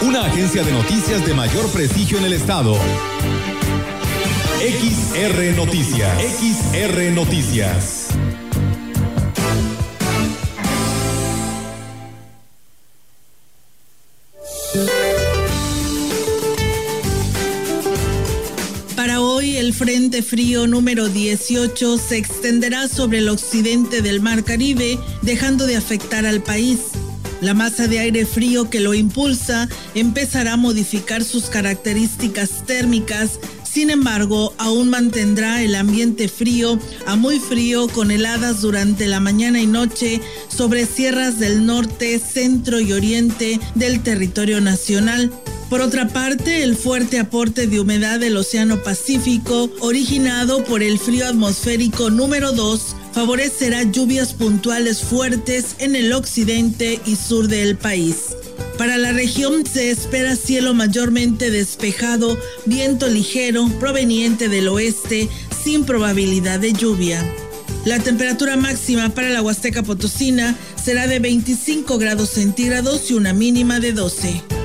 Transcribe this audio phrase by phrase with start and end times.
[0.00, 2.76] Una agencia de noticias de mayor prestigio en el estado.
[4.60, 6.22] XR Noticias.
[6.22, 8.06] XR Noticias.
[18.94, 24.96] Para hoy el Frente Frío número 18 se extenderá sobre el occidente del Mar Caribe,
[25.22, 26.97] dejando de afectar al país.
[27.40, 33.90] La masa de aire frío que lo impulsa empezará a modificar sus características térmicas, sin
[33.90, 39.66] embargo, aún mantendrá el ambiente frío a muy frío con heladas durante la mañana y
[39.66, 45.30] noche sobre sierras del norte, centro y oriente del territorio nacional.
[45.70, 51.26] Por otra parte, el fuerte aporte de humedad del Océano Pacífico, originado por el frío
[51.26, 58.36] atmosférico número 2, favorecerá lluvias puntuales fuertes en el occidente y sur del país.
[58.78, 65.28] Para la región se espera cielo mayormente despejado, viento ligero proveniente del oeste,
[65.64, 67.20] sin probabilidad de lluvia.
[67.84, 73.80] La temperatura máxima para la Huasteca Potosina será de 25 grados centígrados y una mínima
[73.80, 74.57] de 12.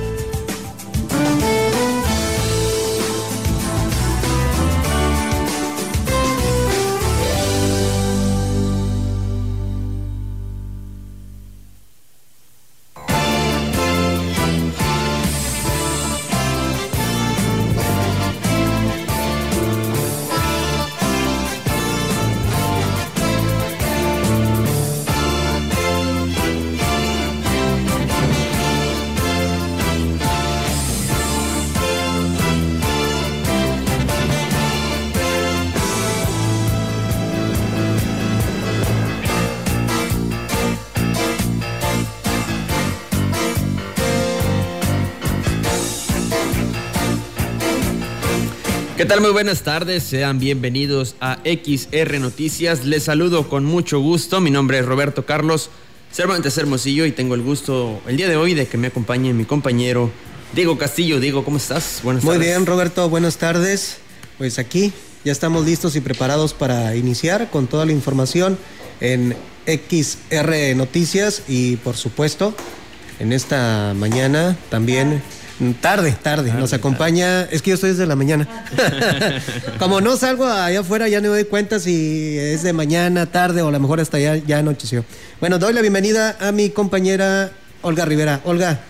[49.04, 49.20] ¿Qué tal?
[49.20, 52.86] Muy buenas tardes, sean bienvenidos a XR Noticias.
[52.86, 54.40] Les saludo con mucho gusto.
[54.40, 55.68] Mi nombre es Roberto Carlos
[56.10, 59.44] Cervantes Hermosillo y tengo el gusto el día de hoy de que me acompañe mi
[59.44, 60.10] compañero
[60.54, 61.20] Diego Castillo.
[61.20, 62.00] Diego, ¿cómo estás?
[62.02, 63.98] Buenas Muy bien, Roberto, buenas tardes.
[64.38, 64.90] Pues aquí
[65.22, 68.56] ya estamos listos y preparados para iniciar con toda la información
[69.02, 69.36] en
[69.66, 72.54] XR Noticias y por supuesto
[73.18, 75.22] en esta mañana también
[75.72, 77.42] Tarde, tarde, Nos acompaña.
[77.44, 78.46] Es que yo estoy desde la mañana.
[79.78, 83.62] Como no salgo allá afuera, ya no me doy cuenta si es de mañana, tarde
[83.62, 85.04] o a lo mejor hasta ya, ya anocheció.
[85.40, 88.40] Bueno, doy la bienvenida a mi compañera Olga Rivera.
[88.44, 88.80] Olga,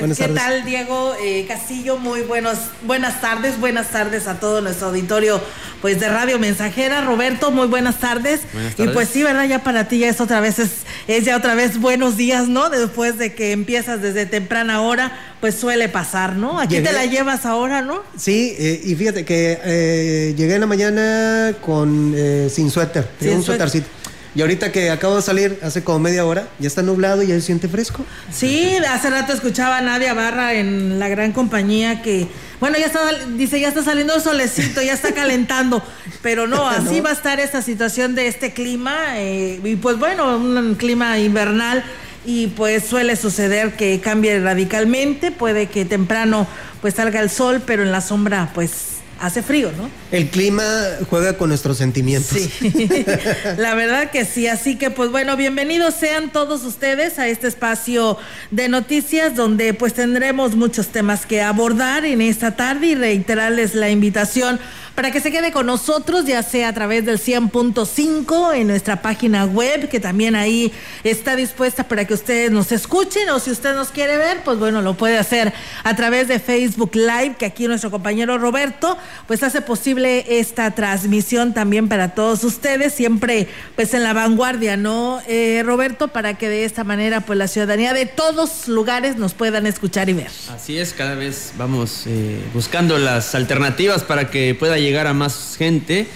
[0.00, 1.96] pues, ¿Qué tal, Diego eh, Castillo?
[1.98, 5.40] Muy buenos, buenas tardes, buenas tardes a todo nuestro auditorio
[5.80, 7.02] pues de Radio Mensajera.
[7.02, 8.40] Roberto, muy buenas tardes.
[8.78, 9.46] Y pues sí, ¿verdad?
[9.46, 12.70] Ya para ti ya es otra vez, es, ya otra vez buenos días, ¿no?
[12.70, 16.58] Después de que empiezas desde temprana hora, pues suele pasar, ¿no?
[16.58, 18.02] Aquí te la llevas ahora, ¿no?
[18.16, 22.14] Sí, eh, y fíjate que eh, llegué en la mañana con
[22.50, 23.86] sin suéter, sin un suétercito.
[24.34, 27.34] Y ahorita que acabo de salir, hace como media hora, ya está nublado y ya
[27.36, 28.04] se siente fresco.
[28.32, 32.26] Sí, hace rato escuchaba a Nadia Barra en la gran compañía que,
[32.58, 33.00] bueno, ya está,
[33.36, 35.82] dice, ya está saliendo el solecito, ya está calentando,
[36.20, 40.36] pero no, así va a estar esta situación de este clima, eh, y pues bueno,
[40.36, 41.84] un clima invernal
[42.26, 46.48] y pues suele suceder que cambie radicalmente, puede que temprano
[46.80, 48.93] pues salga el sol, pero en la sombra pues
[49.24, 49.90] hace frío, ¿no?
[50.10, 50.64] El clima
[51.08, 52.38] juega con nuestros sentimientos.
[52.38, 52.50] Sí,
[53.56, 54.46] la verdad que sí.
[54.46, 58.18] Así que pues bueno, bienvenidos sean todos ustedes a este espacio
[58.50, 63.90] de noticias donde pues tendremos muchos temas que abordar en esta tarde y reiterarles la
[63.90, 64.60] invitación
[64.94, 69.44] para que se quede con nosotros, ya sea a través del 100.5 en nuestra página
[69.44, 70.72] web, que también ahí
[71.02, 74.82] está dispuesta para que ustedes nos escuchen, o si usted nos quiere ver, pues bueno,
[74.82, 79.62] lo puede hacer a través de Facebook Live, que aquí nuestro compañero Roberto, pues hace
[79.62, 86.08] posible esta transmisión también para todos ustedes, siempre pues en la vanguardia, ¿no, eh, Roberto?
[86.08, 90.14] Para que de esta manera, pues la ciudadanía de todos lugares nos puedan escuchar y
[90.14, 90.30] ver.
[90.54, 95.56] Así es, cada vez vamos eh, buscando las alternativas para que pueda llegar a más
[95.56, 96.06] gente,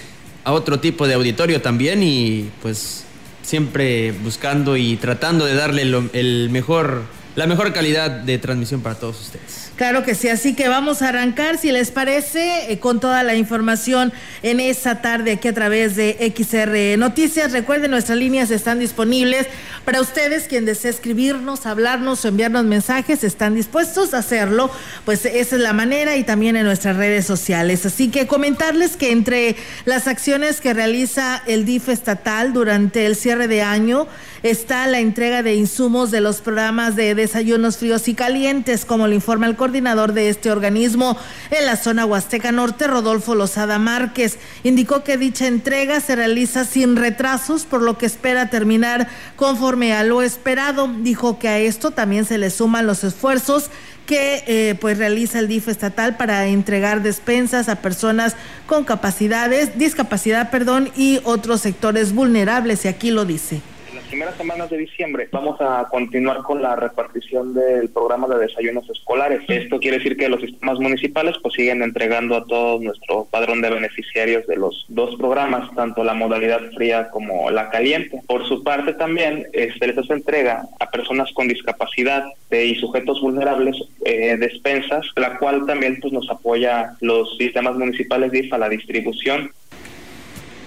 [0.45, 3.05] a otro tipo de auditorio también y pues
[3.43, 7.03] siempre buscando y tratando de darle el mejor
[7.39, 9.68] la mejor calidad de transmisión para todos ustedes.
[9.79, 13.37] Claro que sí, así que vamos a arrancar, si les parece, eh, con toda la
[13.37, 17.53] información en esta tarde aquí a través de XR Noticias.
[17.53, 19.47] Recuerden, nuestras líneas están disponibles
[19.85, 24.69] para ustedes, quien desee escribirnos, hablarnos o enviarnos mensajes, están dispuestos a hacerlo,
[25.05, 27.87] pues esa es la manera y también en nuestras redes sociales.
[27.87, 29.55] Así que comentarles que entre
[29.85, 34.09] las acciones que realiza el DIF estatal durante el cierre de año,
[34.43, 39.15] está la entrega de insumos de los programas de desayunos fríos y calientes, como lo
[39.15, 41.17] informa el coordinador de este organismo
[41.51, 44.39] en la zona Huasteca Norte, Rodolfo Lozada Márquez.
[44.63, 50.05] Indicó que dicha entrega se realiza sin retrasos, por lo que espera terminar conforme a
[50.05, 50.89] lo esperado.
[51.01, 53.71] Dijo que a esto también se le suman los esfuerzos
[54.07, 58.37] que eh, pues realiza el DIF estatal para entregar despensas a personas
[58.67, 63.61] con capacidades, discapacidad, perdón, y otros sectores vulnerables, y aquí lo dice
[64.09, 69.43] primeras semanas de diciembre vamos a continuar con la repartición del programa de desayunos escolares.
[69.49, 73.71] Esto quiere decir que los sistemas municipales pues siguen entregando a todo nuestro padrón de
[73.71, 78.23] beneficiarios de los dos programas, tanto la modalidad fría como la caliente.
[78.27, 83.21] Por su parte también se este, les hace entrega a personas con discapacidad y sujetos
[83.21, 89.53] vulnerables eh, despensas, la cual también pues nos apoya los sistemas municipales a la distribución.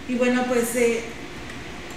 [0.07, 1.01] Y bueno, pues eh,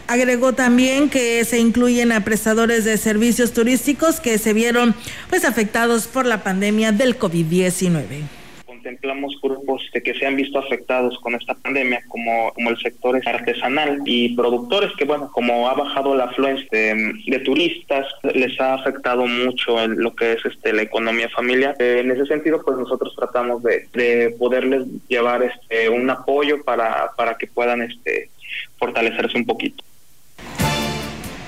[0.06, 4.95] Agregó también que se incluyen a prestadores de servicios turísticos que se vieron
[5.31, 8.25] pues afectados por la pandemia del COVID-19
[8.85, 14.01] contemplamos grupos que se han visto afectados con esta pandemia, como, como el sector artesanal
[14.05, 19.83] y productores, que bueno, como ha bajado la afluencia de, turistas, les ha afectado mucho
[19.83, 21.75] en lo que es este la economía familiar.
[21.79, 27.11] Eh, en ese sentido, pues nosotros tratamos de, de poderles llevar este un apoyo para,
[27.17, 28.29] para que puedan este
[28.79, 29.83] fortalecerse un poquito.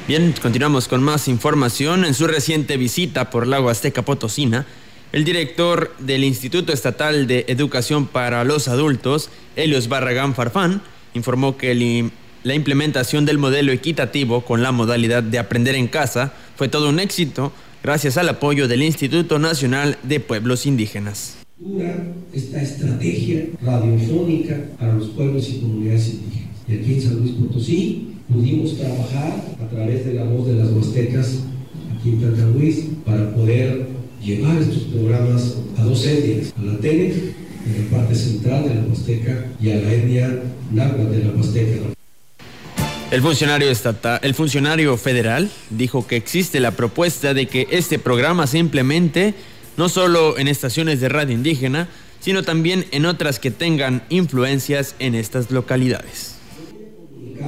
[0.08, 2.05] Bien, continuamos con más información.
[2.05, 4.64] En su reciente visita por Lago Azteca Potosina,
[5.11, 10.81] el director del Instituto Estatal de Educación para los Adultos, Helios Barragán Farfán,
[11.14, 12.08] informó que
[12.44, 17.00] la implementación del modelo equitativo con la modalidad de aprender en casa fue todo un
[17.00, 17.50] éxito
[17.82, 21.37] gracias al apoyo del Instituto Nacional de Pueblos Indígenas.
[22.32, 26.56] Esta estrategia radiofónica para los pueblos y comunidades indígenas.
[26.69, 30.70] Y aquí en San Luis Potosí pudimos trabajar a través de la voz de las
[30.70, 31.38] huastecas
[31.99, 33.87] aquí en Santa Luis para poder
[34.23, 37.12] llevar estos programas a dos etnias, a la TENE,
[37.67, 40.43] en la parte central de la Huasteca, y a la etnia
[40.73, 41.81] náhuatl de la Huasteca.
[43.11, 43.69] El funcionario,
[44.23, 49.34] el funcionario federal dijo que existe la propuesta de que este programa se implemente
[49.76, 51.88] no solo en estaciones de radio indígena,
[52.20, 56.35] sino también en otras que tengan influencias en estas localidades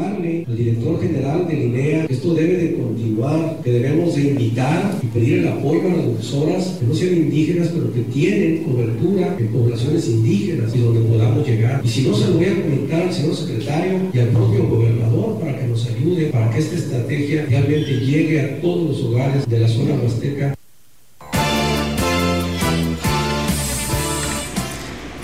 [0.06, 5.38] al director general de INEA, esto debe de continuar, que debemos de invitar y pedir
[5.38, 10.08] el apoyo a las profesoras que no sean indígenas, pero que tienen cobertura en poblaciones
[10.08, 11.80] indígenas y donde podamos llegar.
[11.84, 15.40] Y si no, se lo voy a comentar al señor secretario y al propio gobernador
[15.40, 19.58] para que nos ayude, para que esta estrategia realmente llegue a todos los hogares de
[19.58, 20.54] la zona huasteca.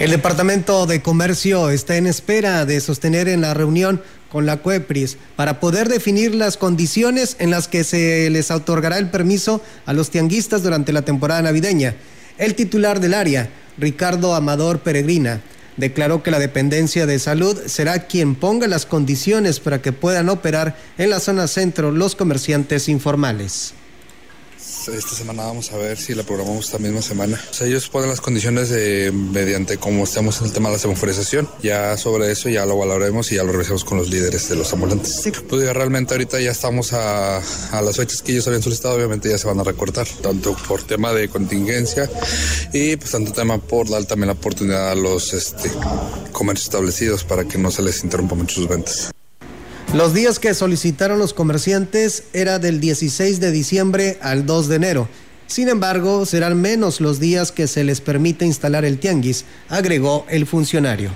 [0.05, 4.03] El Departamento de Comercio está en espera de sostener en la reunión
[4.35, 9.09] con la CUEPRIS para poder definir las condiciones en las que se les otorgará el
[9.09, 11.95] permiso a los tianguistas durante la temporada navideña.
[12.37, 13.49] El titular del área,
[13.79, 15.41] Ricardo Amador Peregrina,
[15.77, 20.77] declaró que la dependencia de salud será quien ponga las condiciones para que puedan operar
[20.99, 23.75] en la zona centro los comerciantes informales
[24.89, 27.41] esta semana vamos a ver si la programamos esta misma semana.
[27.61, 31.49] ellos ponen las condiciones de, mediante cómo estamos en el tema de la semaforización.
[31.63, 34.73] Ya sobre eso ya lo valoremos y ya lo revisamos con los líderes de los
[34.73, 35.23] ambulantes.
[35.49, 39.39] Pues realmente ahorita ya estamos a, a las fechas que ellos habían solicitado, obviamente ya
[39.39, 42.11] se van a recortar, tanto por tema de contingencia
[42.73, 45.71] y pues tanto tema por dar también la oportunidad a los este,
[46.33, 49.11] comercios establecidos para que no se les interrumpa mucho sus ventas.
[49.95, 55.09] Los días que solicitaron los comerciantes era del 16 de diciembre al 2 de enero.
[55.47, 60.47] Sin embargo, serán menos los días que se les permite instalar el tianguis, agregó el
[60.47, 61.11] funcionario.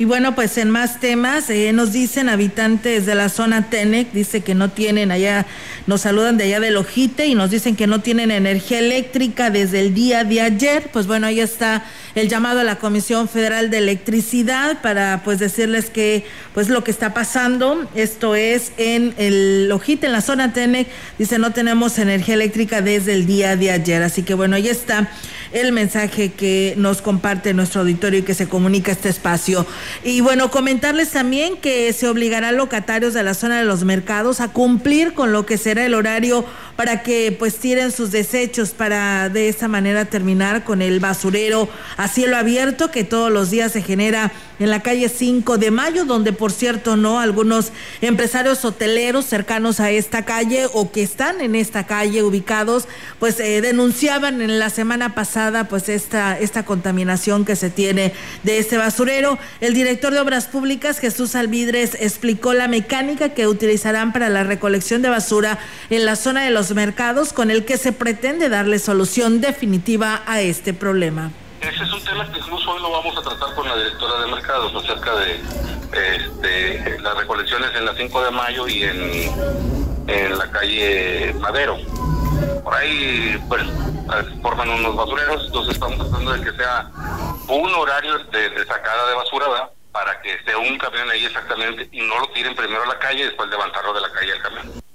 [0.00, 4.42] Y bueno, pues en más temas, eh, nos dicen habitantes de la zona Tenec, dice
[4.42, 5.44] que no tienen allá,
[5.88, 9.80] nos saludan de allá del Ojite y nos dicen que no tienen energía eléctrica desde
[9.80, 10.88] el día de ayer.
[10.92, 15.90] Pues bueno, ahí está el llamado a la Comisión Federal de Electricidad para pues decirles
[15.90, 16.24] que
[16.54, 20.86] pues lo que está pasando, esto es en el Ojite, en la zona Tenec,
[21.18, 24.04] dice no tenemos energía eléctrica desde el día de ayer.
[24.04, 25.10] Así que bueno, ahí está
[25.52, 29.66] el mensaje que nos comparte nuestro auditorio y que se comunica este espacio.
[30.04, 34.40] Y bueno, comentarles también que se obligará a locatarios de la zona de los mercados
[34.40, 36.44] a cumplir con lo que será el horario
[36.78, 42.06] para que pues tiren sus desechos para de esa manera terminar con el basurero a
[42.06, 44.30] cielo abierto que todos los días se genera
[44.60, 49.90] en la calle 5 de Mayo, donde por cierto no algunos empresarios hoteleros cercanos a
[49.90, 52.86] esta calle o que están en esta calle ubicados,
[53.18, 58.12] pues eh, denunciaban en la semana pasada pues esta esta contaminación que se tiene
[58.44, 59.36] de este basurero.
[59.60, 65.02] El director de Obras Públicas, Jesús Alvidres, explicó la mecánica que utilizarán para la recolección
[65.02, 65.58] de basura
[65.90, 70.40] en la zona de los mercados con el que se pretende darle solución definitiva a
[70.40, 71.30] este problema.
[71.60, 74.26] Ese es un tema que incluso hoy lo vamos a tratar con la directora de
[74.28, 75.40] mercados acerca de
[75.92, 81.76] este, las recolecciones en la 5 de mayo y en, la calle Madero.
[82.62, 83.62] Por ahí pues
[84.42, 86.90] forman unos basureros, entonces estamos tratando de que sea
[87.48, 89.70] un horario de, sacada de basura ¿verdad?
[89.92, 93.20] para que esté un camión ahí exactamente y no lo tiren primero a la calle
[93.20, 94.87] y después levantarlo de la calle al camión.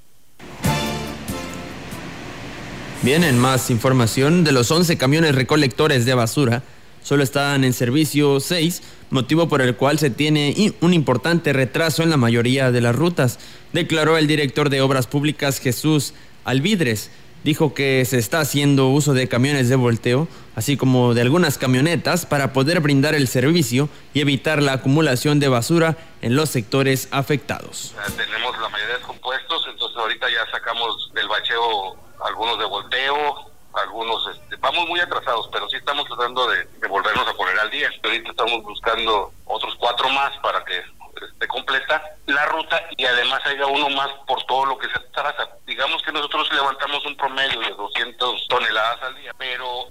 [3.03, 6.63] Bien, en más información, de los 11 camiones recolectores de basura,
[7.03, 12.12] solo están en servicio 6, motivo por el cual se tiene un importante retraso en
[12.12, 13.39] la mayoría de las rutas,
[13.74, 16.13] declaró el director de Obras Públicas Jesús
[16.45, 17.12] Alvidres.
[17.43, 22.25] Dijo que se está haciendo uso de camiones de volteo, así como de algunas camionetas,
[22.25, 27.93] para poder brindar el servicio y evitar la acumulación de basura en los sectores afectados.
[28.15, 34.24] Tenemos la mayoría de compuestos, entonces ahorita ya sacamos del bacheo algunos de volteo, algunos,
[34.36, 37.89] este, vamos muy atrasados, pero sí estamos tratando de, volvernos a poner al día.
[38.03, 40.82] Ahorita estamos buscando otros cuatro más para que
[41.25, 45.50] esté completa la ruta y además haya uno más por todo lo que se atrasa.
[45.65, 49.88] Digamos que nosotros levantamos un promedio de 200 toneladas al día, pero...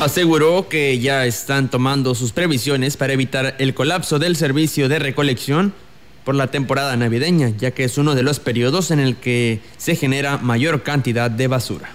[0.00, 5.74] Aseguró que ya están tomando sus previsiones para evitar el colapso del servicio de recolección
[6.24, 9.96] por la temporada navideña, ya que es uno de los periodos en el que se
[9.96, 11.90] genera mayor cantidad de basura.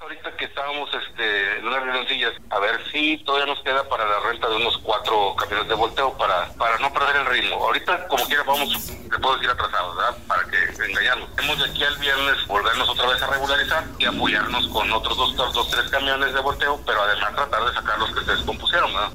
[0.00, 4.20] Ahorita que estábamos este, en unas reunioncillas, a ver si todavía nos queda para la
[4.28, 7.56] renta de unos cuatro camiones de volteo para, para no perder el ritmo.
[7.64, 10.16] Ahorita, como quiera, vamos, le puedo decir atrasados, ¿verdad?
[10.26, 11.28] Para que engañarnos.
[11.38, 15.36] Hemos de aquí al viernes volvernos otra vez a regularizar y apoyarnos con otros dos,
[15.36, 19.12] dos, tres camiones de volteo, pero además tratar de sacar los que se descompusieron, ¿verdad?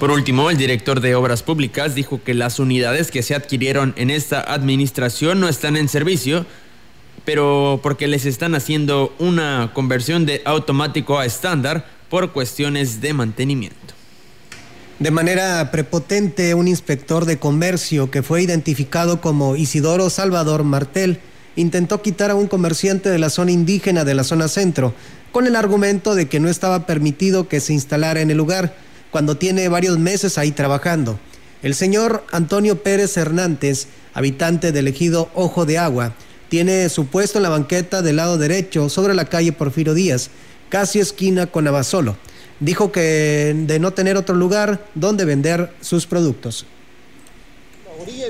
[0.00, 4.08] Por último, el director de Obras Públicas dijo que las unidades que se adquirieron en
[4.08, 6.46] esta administración no están en servicio,
[7.26, 13.76] pero porque les están haciendo una conversión de automático a estándar por cuestiones de mantenimiento.
[15.00, 21.20] De manera prepotente, un inspector de comercio que fue identificado como Isidoro Salvador Martel
[21.56, 24.94] intentó quitar a un comerciante de la zona indígena de la zona centro
[25.30, 28.74] con el argumento de que no estaba permitido que se instalara en el lugar
[29.10, 31.18] cuando tiene varios meses ahí trabajando.
[31.62, 36.14] El señor Antonio Pérez Hernández, habitante del ejido Ojo de Agua,
[36.48, 40.30] tiene su puesto en la banqueta del lado derecho sobre la calle Porfirio Díaz,
[40.68, 42.16] casi esquina con Abasolo.
[42.60, 46.66] Dijo que de no tener otro lugar donde vender sus productos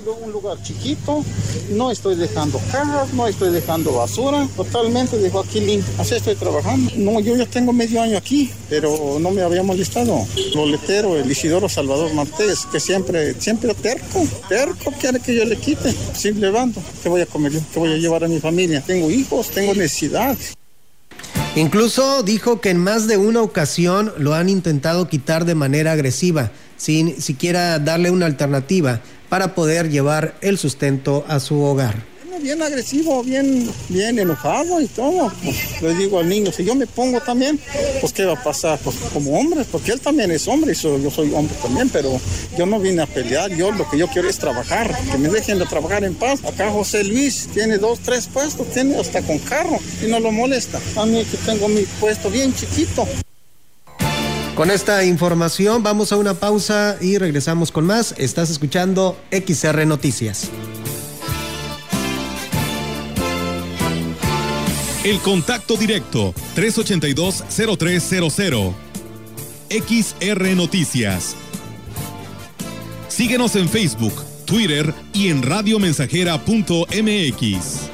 [0.01, 1.25] orilla un lugar chiquito,
[1.71, 5.93] no estoy dejando cajas, no estoy dejando basura, totalmente dejo aquí limpio.
[5.99, 6.91] Así estoy trabajando.
[6.97, 10.27] No, yo ya tengo medio año aquí, pero no me había molestado.
[10.55, 15.95] Loletero, el Isidoro Salvador Martés, que siempre, siempre terco, terco quiere que yo le quite.
[16.15, 17.53] Si levanto, ¿qué voy a comer?
[17.53, 18.83] ¿Qué voy a llevar a mi familia?
[18.87, 20.37] Tengo hijos, tengo necesidad.
[21.57, 26.53] Incluso dijo que en más de una ocasión lo han intentado quitar de manera agresiva,
[26.77, 32.11] sin siquiera darle una alternativa para poder llevar el sustento a su hogar.
[32.43, 35.31] Bien agresivo, bien, bien enojado y todo.
[35.45, 37.61] Pues, le digo al niño, si yo me pongo también,
[38.01, 38.79] pues ¿qué va a pasar?
[38.83, 42.19] Pues como hombre, porque él también es hombre y yo soy hombre también, pero
[42.57, 45.59] yo no vine a pelear, yo lo que yo quiero es trabajar, que me dejen
[45.59, 46.43] de trabajar en paz.
[46.43, 50.81] Acá José Luis tiene dos, tres puestos, tiene hasta con carro y no lo molesta.
[50.97, 53.07] A mí que tengo mi puesto bien chiquito.
[54.61, 58.15] Con esta información vamos a una pausa y regresamos con más.
[58.19, 60.51] Estás escuchando XR Noticias.
[65.03, 68.75] El contacto directo 382-0300.
[69.71, 71.37] XR Noticias.
[73.09, 74.13] Síguenos en Facebook,
[74.45, 77.89] Twitter y en radiomensajera.mx.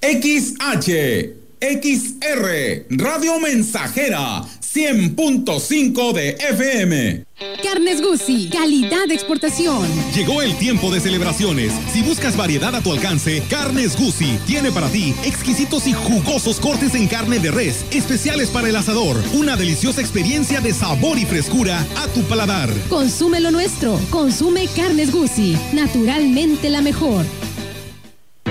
[0.00, 7.24] XH XR, Radio Mensajera, 100.5 de FM.
[7.62, 9.88] Carnes Gucci, calidad de exportación.
[10.14, 11.72] Llegó el tiempo de celebraciones.
[11.90, 16.94] Si buscas variedad a tu alcance, Carnes Gucci tiene para ti exquisitos y jugosos cortes
[16.94, 19.16] en carne de res, especiales para el asador.
[19.32, 22.68] Una deliciosa experiencia de sabor y frescura a tu paladar.
[22.90, 23.98] Consume lo nuestro.
[24.10, 27.24] Consume Carnes Gucci, naturalmente la mejor.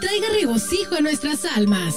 [0.00, 1.94] Traiga regocijo a nuestras almas.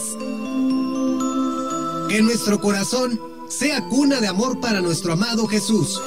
[2.09, 6.01] Que nuestro corazón sea cuna de amor para nuestro amado Jesús.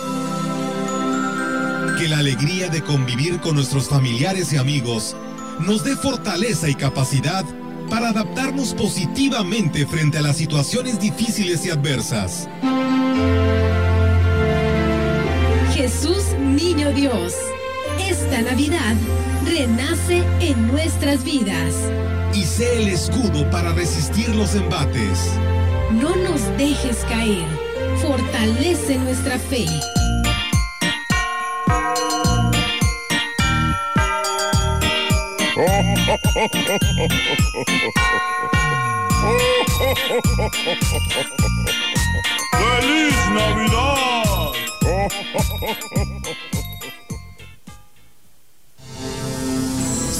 [1.98, 5.16] Que la alegría de convivir con nuestros familiares y amigos
[5.60, 7.44] nos dé fortaleza y capacidad
[7.88, 12.48] para adaptarnos positivamente frente a las situaciones difíciles y adversas.
[15.74, 17.34] Jesús Niño Dios,
[17.98, 18.96] esta Navidad
[19.44, 21.74] renace en nuestras vidas.
[22.34, 25.30] Y sé el escudo para resistir los embates.
[25.92, 27.46] No nos dejes caer.
[28.00, 29.66] Fortalece nuestra fe.
[42.52, 43.84] ¡Feliz Navidad!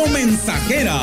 [0.00, 1.00] Radio Mensajera.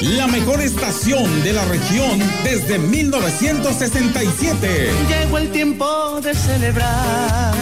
[0.00, 4.90] La mejor estación de la región desde 1967.
[5.08, 7.54] Llegó el tiempo de celebrar,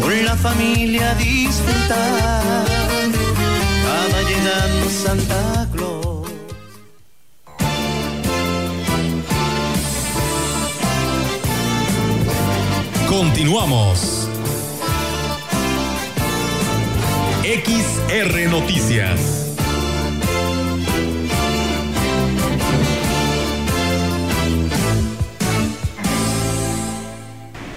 [0.00, 2.66] con la familia disfrutar.
[3.86, 6.28] Va llegando Santa Claus.
[13.08, 14.25] Continuamos.
[17.46, 19.45] XR Noticias.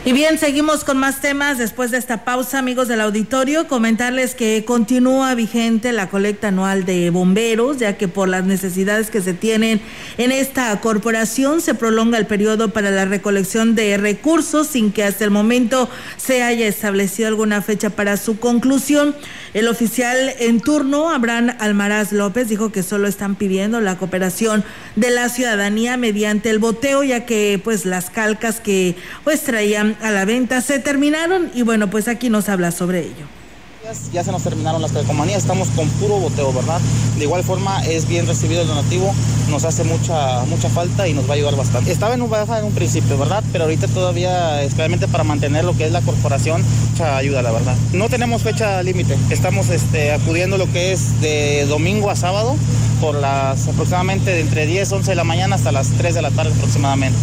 [0.05, 3.67] Y bien, seguimos con más temas después de esta pausa, amigos del auditorio.
[3.67, 9.21] Comentarles que continúa vigente la colecta anual de bomberos, ya que por las necesidades que
[9.21, 9.81] se tienen
[10.17, 15.25] en esta corporación se prolonga el periodo para la recolección de recursos sin que hasta
[15.25, 19.13] el momento se haya establecido alguna fecha para su conclusión.
[19.53, 24.63] El oficial en turno, Abraham Almaraz López, dijo que solo están pidiendo la cooperación
[24.95, 30.11] de la ciudadanía mediante el boteo, ya que pues las calcas que pues traían a
[30.11, 33.39] la venta se terminaron y bueno, pues aquí nos habla sobre ello
[34.11, 36.79] ya se nos terminaron las calcomanías, estamos con puro boteo, ¿verdad?
[37.17, 39.13] De igual forma es bien recibido el donativo,
[39.49, 41.91] nos hace mucha mucha falta y nos va a ayudar bastante.
[41.91, 43.43] Estaba en un baja en un principio, ¿verdad?
[43.51, 47.75] Pero ahorita todavía, especialmente para mantener lo que es la corporación, mucha ayuda, la verdad.
[47.93, 52.55] No tenemos fecha límite, estamos este, acudiendo lo que es de domingo a sábado
[53.01, 56.31] por las aproximadamente de entre 10, 11 de la mañana hasta las 3 de la
[56.31, 57.17] tarde aproximadamente.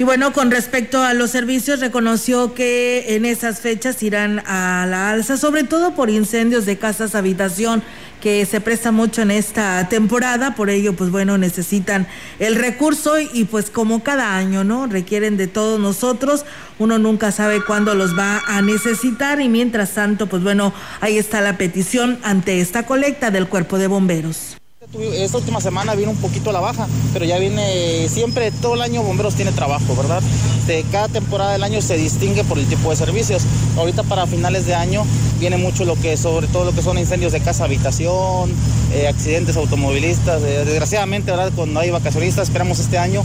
[0.00, 5.10] Y bueno, con respecto a los servicios, reconoció que en esas fechas irán a la
[5.10, 7.82] alza, sobre todo por incendios de casas habitación
[8.20, 12.06] que se presta mucho en esta temporada, por ello pues bueno, necesitan
[12.38, 14.86] el recurso y, pues como cada año, ¿no?
[14.86, 16.44] Requieren de todos nosotros,
[16.78, 21.40] uno nunca sabe cuándo los va a necesitar y mientras tanto pues bueno, ahí está
[21.40, 24.57] la petición ante esta colecta del cuerpo de bomberos.
[24.94, 28.80] Esta última semana vino un poquito a la baja, pero ya viene siempre, todo el
[28.80, 30.22] año Bomberos tiene trabajo, ¿verdad?
[30.66, 33.42] De cada temporada del año se distingue por el tipo de servicios.
[33.76, 35.04] Ahorita para finales de año
[35.38, 38.50] viene mucho lo que, sobre todo lo que son incendios de casa, habitación,
[38.94, 40.42] eh, accidentes automovilistas.
[40.42, 41.52] Eh, desgraciadamente, ¿verdad?
[41.54, 43.22] Cuando hay vacacionistas, esperamos este año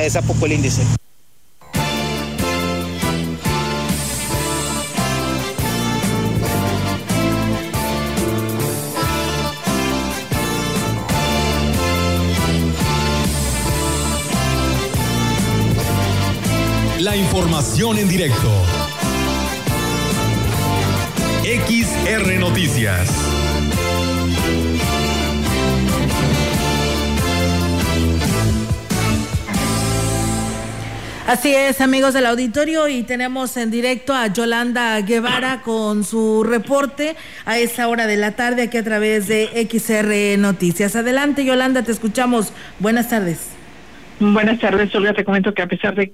[0.00, 0.82] eh, sea poco el índice.
[17.36, 18.50] Información en directo.
[21.44, 23.10] XR Noticias.
[31.26, 37.16] Así es, amigos del auditorio, y tenemos en directo a Yolanda Guevara con su reporte
[37.44, 40.96] a esa hora de la tarde aquí a través de XR Noticias.
[40.96, 42.54] Adelante, Yolanda, te escuchamos.
[42.78, 43.55] Buenas tardes.
[44.18, 45.12] Buenas tardes, Olga.
[45.12, 46.10] Te comento que a pesar de,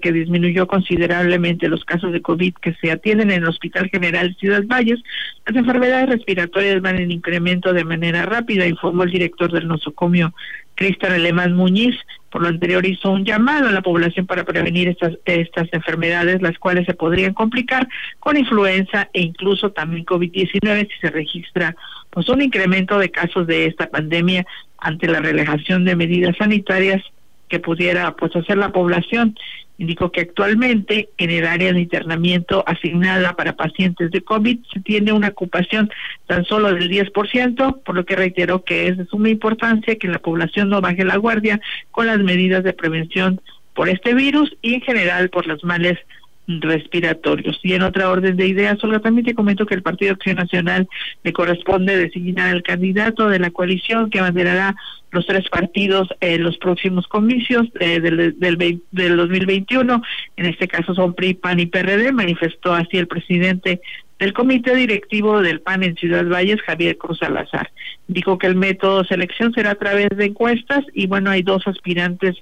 [0.00, 4.62] que disminuyó considerablemente los casos de COVID que se atienden en el Hospital General Ciudad
[4.66, 5.02] Valles,
[5.44, 10.32] las enfermedades respiratorias van en incremento de manera rápida, informó el director del nosocomio,
[10.76, 11.96] Cristian Alemán Muñiz.
[12.30, 16.56] Por lo anterior hizo un llamado a la población para prevenir estas, estas enfermedades, las
[16.58, 17.88] cuales se podrían complicar
[18.20, 21.74] con influenza e incluso también COVID-19 si se registra
[22.10, 24.46] pues un incremento de casos de esta pandemia
[24.78, 27.02] ante la relajación de medidas sanitarias
[27.48, 29.36] que pudiera pues hacer la población.
[29.76, 35.12] Indicó que actualmente en el área de internamiento asignada para pacientes de COVID se tiene
[35.12, 35.90] una ocupación
[36.26, 40.20] tan solo del 10%, por lo que reiteró que es de suma importancia que la
[40.20, 43.40] población no baje la guardia con las medidas de prevención
[43.74, 45.98] por este virus y en general por los males
[46.46, 47.58] respiratorios.
[47.62, 50.88] Y en otra orden de ideas, Olga, también te comento que el Partido Acción Nacional
[51.22, 54.74] le corresponde designar al candidato de la coalición que abanderará
[55.10, 60.02] los tres partidos en los próximos comicios eh, del, del, del 2021.
[60.36, 63.80] En este caso son PRI, PAN y PRD, manifestó así el presidente
[64.18, 67.70] del comité directivo del PAN en Ciudad Valles, Javier Cruz Salazar.
[68.08, 71.66] Dijo que el método de selección será a través de encuestas y bueno, hay dos
[71.66, 72.36] aspirantes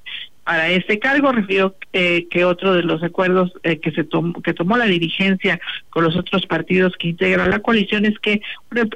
[0.44, 1.32] para ese cargo.
[1.32, 5.60] Refirió eh, que otro de los acuerdos eh, que se tomó, que tomó la dirigencia
[5.90, 8.40] con los otros partidos que integran la coalición es que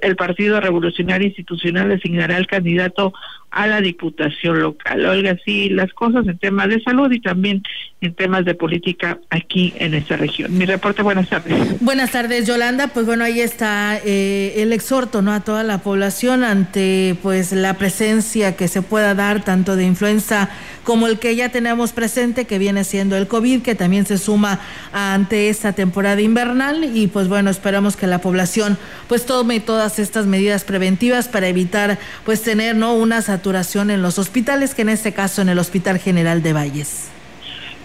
[0.00, 3.12] el Partido Revolucionario Institucional designará al candidato
[3.50, 5.06] a la diputación local.
[5.06, 7.62] Oiga, sí, las cosas en temas de salud y también
[8.02, 10.56] en temas de política aquí en esta región.
[10.56, 11.80] Mi reporte, buenas tardes.
[11.80, 12.88] Buenas tardes, Yolanda.
[12.88, 15.32] Pues bueno, ahí está eh, el exhorto ¿no?
[15.32, 20.50] a toda la población ante pues la presencia que se pueda dar tanto de influenza
[20.84, 24.60] como el que ya tenemos presente, que viene siendo el COVID, que también se suma
[24.92, 26.96] ante esta temporada invernal.
[26.96, 31.98] Y pues bueno, esperamos que la población pues tome todas estas medidas preventivas para evitar
[32.24, 32.94] pues tener ¿no?
[32.94, 37.08] una saturación en los hospitales, que en este caso en el Hospital General de Valles.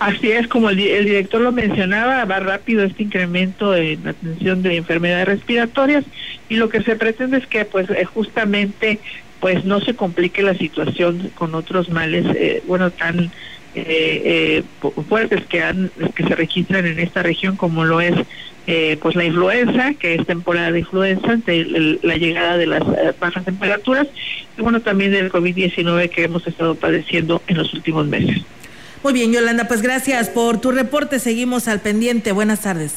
[0.01, 5.27] Así es, como el, director lo mencionaba, va rápido este incremento en atención de enfermedades
[5.27, 6.03] respiratorias
[6.49, 8.99] y lo que se pretende es que pues eh, justamente
[9.41, 13.31] pues no se complique la situación con otros males, eh, bueno, tan
[13.75, 14.63] eh,
[15.09, 18.15] fuertes que, han, que se registran en esta región como lo es
[19.01, 21.65] pues la influenza, que es temporada de influenza, ante
[22.03, 22.83] la llegada de las
[23.19, 24.07] bajas temperaturas,
[24.57, 28.43] y bueno, también del COVID-19 que hemos estado padeciendo en los últimos meses.
[29.03, 31.19] Muy bien, Yolanda, pues gracias por tu reporte.
[31.19, 32.31] Seguimos al pendiente.
[32.31, 32.93] Buenas tardes.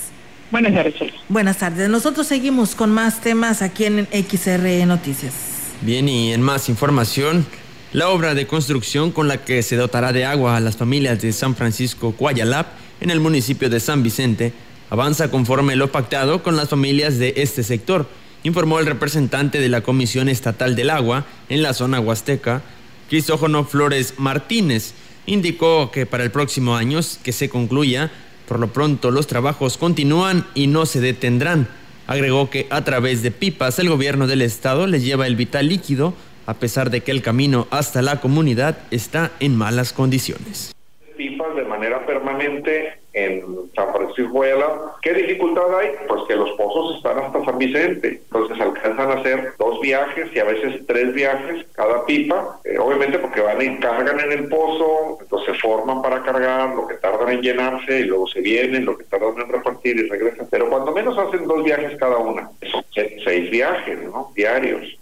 [0.50, 0.94] Buenas tardes.
[1.28, 1.88] Buenas tardes.
[1.88, 5.53] Nosotros seguimos con más temas aquí en XR Noticias.
[5.82, 7.46] Bien, y en más información,
[7.92, 11.32] la obra de construcción con la que se dotará de agua a las familias de
[11.32, 12.68] San Francisco Cuayalap
[13.00, 14.52] en el municipio de San Vicente
[14.90, 18.08] avanza conforme lo pactado con las familias de este sector,
[18.44, 22.62] informó el representante de la Comisión Estatal del Agua en la zona huasteca,
[23.08, 24.94] Cristófono Flores Martínez
[25.26, 28.10] indicó que para el próximo año que se concluya,
[28.48, 31.68] por lo pronto los trabajos continúan y no se detendrán.
[32.06, 36.14] Agregó que a través de pipas el gobierno del estado les lleva el vital líquido
[36.46, 40.74] a pesar de que el camino hasta la comunidad está en malas condiciones.
[41.16, 44.54] Pipas de manera permanente en San Francisco de
[45.02, 45.88] ¿Qué dificultad hay?
[46.08, 50.38] Pues que los pozos están hasta San Vicente, entonces alcanzan a hacer dos viajes y
[50.38, 55.18] a veces tres viajes cada pipa, eh, obviamente porque van y cargan en el pozo,
[55.20, 58.96] entonces se forman para cargar, lo que tardan en llenarse y luego se vienen, lo
[58.96, 62.84] que tardan en repartir y regresan, pero cuando menos hacen dos viajes cada una, son
[62.94, 64.32] seis viajes, ¿no?
[64.34, 64.98] Diarios.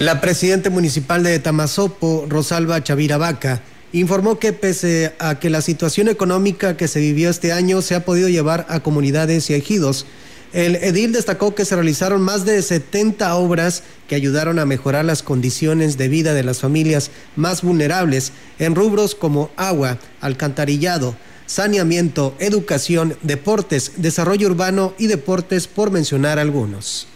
[0.00, 3.60] La presidenta municipal de Tamazopo, Rosalba Chavira Vaca,
[3.92, 8.04] informó que pese a que la situación económica que se vivió este año se ha
[8.04, 10.06] podido llevar a comunidades y ejidos,
[10.52, 15.22] el edil destacó que se realizaron más de 70 obras que ayudaron a mejorar las
[15.22, 21.14] condiciones de vida de las familias más vulnerables en rubros como agua, alcantarillado,
[21.46, 27.06] saneamiento, educación, deportes, desarrollo urbano y deportes, por mencionar algunos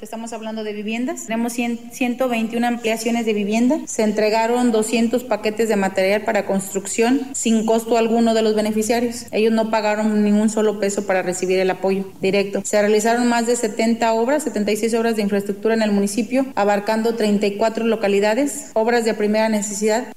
[0.00, 1.24] estamos hablando de viviendas.
[1.26, 3.78] Tenemos 121 ampliaciones de vivienda.
[3.86, 9.26] Se entregaron 200 paquetes de material para construcción sin costo alguno de los beneficiarios.
[9.30, 12.62] Ellos no pagaron ningún solo peso para recibir el apoyo directo.
[12.64, 17.86] Se realizaron más de 70 obras, 76 obras de infraestructura en el municipio, abarcando 34
[17.86, 20.08] localidades, obras de primera necesidad.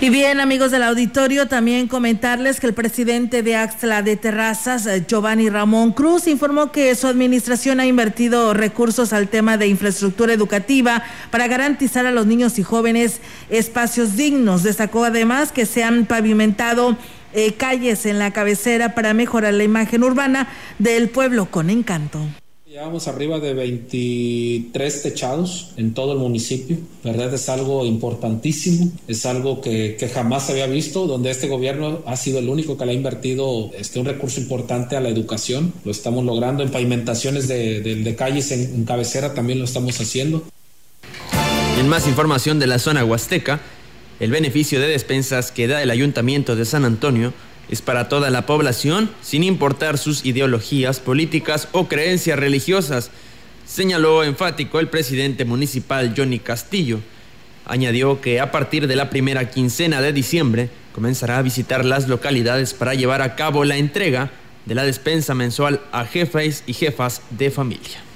[0.00, 5.04] Y bien, amigos del auditorio, también comentarles que el presidente de Axla de Terrazas, eh,
[5.08, 11.02] Giovanni Ramón Cruz, informó que su administración ha invertido recursos al tema de infraestructura educativa
[11.32, 14.62] para garantizar a los niños y jóvenes espacios dignos.
[14.62, 16.96] Destacó además que se han pavimentado
[17.32, 20.46] eh, calles en la cabecera para mejorar la imagen urbana
[20.78, 22.20] del pueblo con encanto.
[22.78, 27.34] Llevamos arriba de 23 techados en todo el municipio, ¿verdad?
[27.34, 32.14] Es algo importantísimo, es algo que, que, jamás se había visto, donde este gobierno ha
[32.14, 35.72] sido el único que le ha invertido este, un recurso importante a la educación.
[35.84, 40.44] Lo estamos logrando en pavimentaciones de, de, calles en cabecera, también lo estamos haciendo.
[41.80, 43.60] En más información de la zona huasteca,
[44.20, 47.32] el beneficio de despensas que da el Ayuntamiento de San Antonio
[47.68, 53.10] es para toda la población, sin importar sus ideologías políticas o creencias religiosas,
[53.66, 57.00] señaló enfático el presidente municipal Johnny Castillo.
[57.66, 62.72] Añadió que a partir de la primera quincena de diciembre comenzará a visitar las localidades
[62.72, 64.30] para llevar a cabo la entrega
[64.64, 68.07] de la despensa mensual a jefes y jefas de familia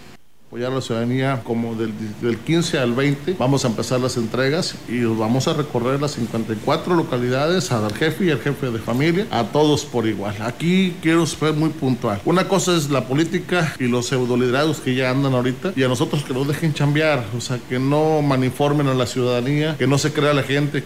[0.53, 3.37] apoyar a la ciudadanía como del, del, 15 al 20.
[3.39, 8.31] Vamos a empezar las entregas y vamos a recorrer las 54 localidades al jefe y
[8.33, 10.37] al jefe de familia, a todos por igual.
[10.43, 12.21] Aquí quiero ser muy puntual.
[12.27, 16.23] Una cosa es la política y los pseudoliderados que ya andan ahorita y a nosotros
[16.23, 20.13] que nos dejen chambear, o sea, que no maniformen a la ciudadanía, que no se
[20.13, 20.85] crea la gente.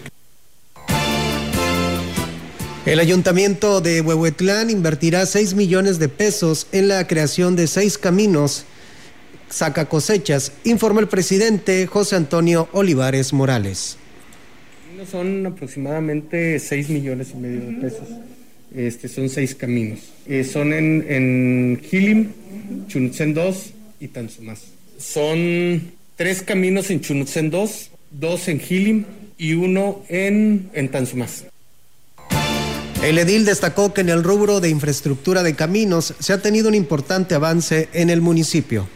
[2.85, 8.63] El ayuntamiento de Huehuetlán invertirá 6 millones de pesos en la creación de seis caminos
[9.49, 13.97] saca cosechas, informa el presidente José Antonio Olivares Morales.
[15.09, 18.07] Son aproximadamente 6 millones y medio de pesos.
[18.75, 19.99] Este, son seis caminos.
[20.27, 22.31] Eh, son en, en Gilim,
[22.87, 24.63] Chunutzen 2 y Tanzumás.
[24.97, 29.05] Son tres caminos en Chunutzen 2, dos en Gilim
[29.37, 31.45] y uno en, en Tanzumás.
[33.03, 36.75] El edil destacó que en el rubro de infraestructura de caminos se ha tenido un
[36.75, 38.87] importante avance en el municipio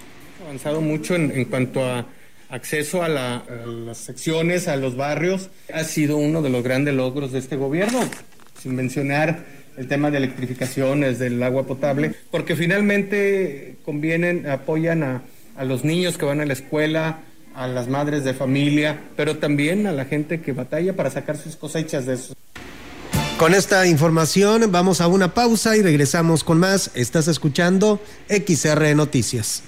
[0.52, 2.06] avanzado mucho en, cuanto a
[2.50, 5.50] acceso a, las secciones, a los barrios.
[5.74, 8.02] Ha sido uno de los grandes logros de este gobierno,
[8.62, 9.46] sin mencionar
[9.78, 15.22] el tema de electrificaciones, del agua potable, porque finalmente convienen, apoyan a,
[15.56, 17.20] a los niños que van a la escuela,
[17.56, 21.56] a las madres de familia, pero también a la gente que batalla para sacar sus
[21.56, 22.34] cosechas de eso.
[23.38, 26.92] Con esta información vamos a una pausa y regresamos con más.
[26.94, 29.64] Estás escuchando XR Noticias.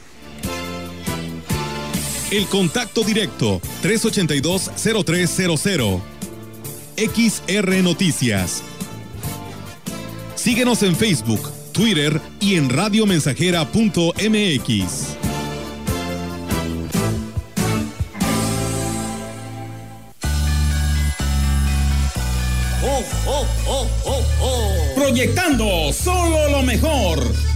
[2.33, 6.01] El contacto directo 382-0300.
[6.97, 8.63] XR Noticias.
[10.33, 15.17] Síguenos en Facebook, Twitter y en radiomensajera.mx.
[22.83, 24.71] Oh, oh, oh, oh, oh.
[24.95, 27.52] Proyectando solo lo mejor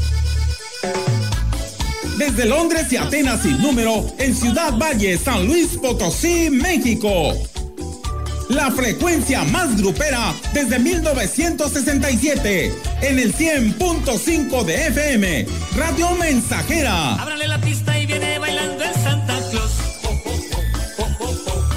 [2.31, 7.33] desde Londres y Atenas sin número en Ciudad Valle, San Luis Potosí, México.
[8.49, 17.13] La frecuencia más grupera desde 1967 en el 100.5 de FM, Radio Mensajera.
[17.13, 19.71] Ábrale la pista y viene bailando el Santa Claus.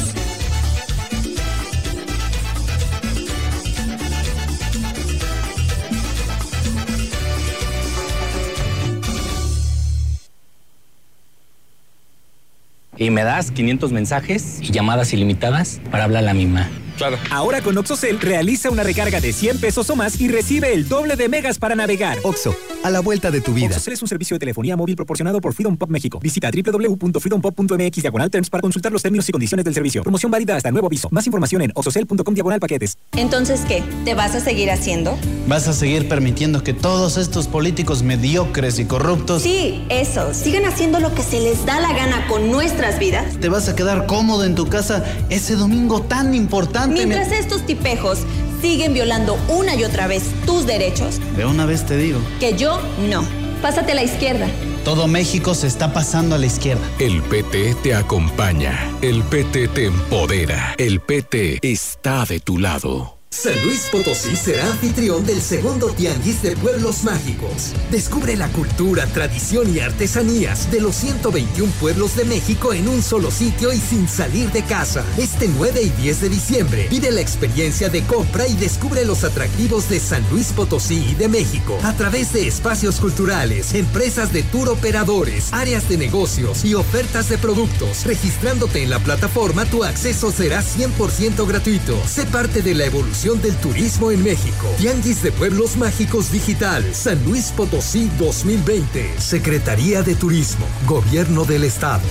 [12.98, 16.70] Y me das 500 mensajes y llamadas ilimitadas para hablar a la misma.
[17.02, 17.18] Claro.
[17.32, 21.16] Ahora con OxoCell realiza una recarga de 100 pesos o más y recibe el doble
[21.16, 22.20] de megas para navegar.
[22.22, 23.70] Oxo, a la vuelta de tu vida.
[23.70, 26.20] OxoCell es un servicio de telefonía móvil proporcionado por Freedom Pop México.
[26.20, 30.04] Visita www.freedompop.mx diagonal terms para consultar los términos y condiciones del servicio.
[30.04, 31.08] Promoción válida hasta nuevo aviso.
[31.10, 33.00] Más información en oxocell.com diagonal paquetes.
[33.14, 33.84] Entonces, ¿qué?
[34.06, 35.18] ¿Te vas a seguir haciendo?
[35.48, 39.42] ¿Vas a seguir permitiendo que todos estos políticos mediocres y corruptos...
[39.42, 40.36] Sí, eso.
[40.36, 43.40] Sigan haciendo lo que se les da la gana con nuestras vidas.
[43.40, 46.91] ¿Te vas a quedar cómodo en tu casa ese domingo tan importante?
[46.92, 48.20] Mientras estos tipejos
[48.62, 51.20] siguen violando una y otra vez tus derechos.
[51.36, 52.20] De una vez te digo.
[52.40, 53.24] Que yo no.
[53.62, 54.48] Pásate a la izquierda.
[54.84, 56.82] Todo México se está pasando a la izquierda.
[57.00, 58.92] El PT te acompaña.
[59.02, 60.74] El PT te empodera.
[60.78, 63.21] El PT está de tu lado.
[63.34, 67.72] San Luis Potosí será anfitrión del segundo Tianguis de Pueblos Mágicos.
[67.90, 73.32] Descubre la cultura, tradición y artesanías de los 121 pueblos de México en un solo
[73.32, 75.06] sitio y sin salir de casa.
[75.18, 79.88] Este 9 y 10 de diciembre, vive la experiencia de compra y descubre los atractivos
[79.88, 84.68] de San Luis Potosí y de México a través de espacios culturales, empresas de tour
[84.68, 88.04] operadores, áreas de negocios y ofertas de productos.
[88.04, 91.98] Registrándote en la plataforma, tu acceso será 100% gratuito.
[92.06, 94.68] Sé parte de la evolución del turismo en México.
[94.80, 99.20] Tianguis de Pueblos Mágicos Digital, San Luis Potosí 2020.
[99.20, 102.02] Secretaría de Turismo, Gobierno del Estado.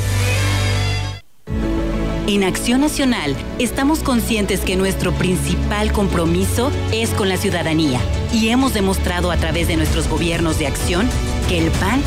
[2.29, 7.99] En Acción Nacional estamos conscientes que nuestro principal compromiso es con la ciudadanía
[8.33, 11.09] y hemos demostrado a través de nuestros gobiernos de acción
[11.49, 12.01] que el PAN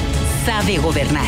[0.45, 1.27] sabe gobernar.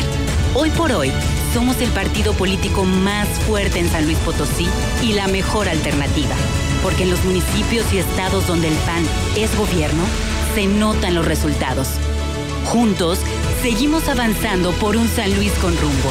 [0.54, 1.12] Hoy por hoy,
[1.52, 4.66] somos el partido político más fuerte en San Luis Potosí
[5.02, 6.34] y la mejor alternativa
[6.82, 9.04] porque en los municipios y estados donde el PAN
[9.36, 10.04] es gobierno,
[10.54, 11.88] se notan los resultados.
[12.66, 13.18] Juntos,
[13.62, 16.10] seguimos avanzando por un San Luis con rumbo.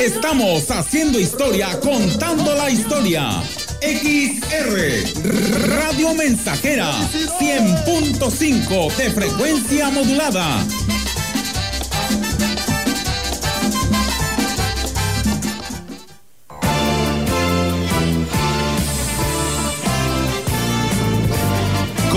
[0.00, 3.42] Estamos haciendo historia, contando la historia.
[3.80, 4.74] XR
[5.68, 6.90] Radio Mensajera
[7.38, 10.64] 100.5 de frecuencia modulada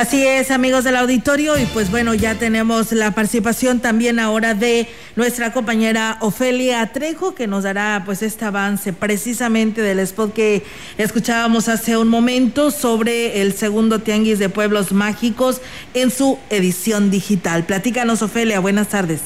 [0.00, 4.86] Así es, amigos del auditorio, y pues bueno, ya tenemos la participación también ahora de
[5.14, 10.62] nuestra compañera Ofelia Trejo, que nos dará pues este avance precisamente del spot que
[10.96, 15.60] escuchábamos hace un momento sobre el segundo Tianguis de Pueblos Mágicos
[15.92, 17.64] en su edición digital.
[17.64, 19.20] Platícanos, Ofelia, buenas tardes.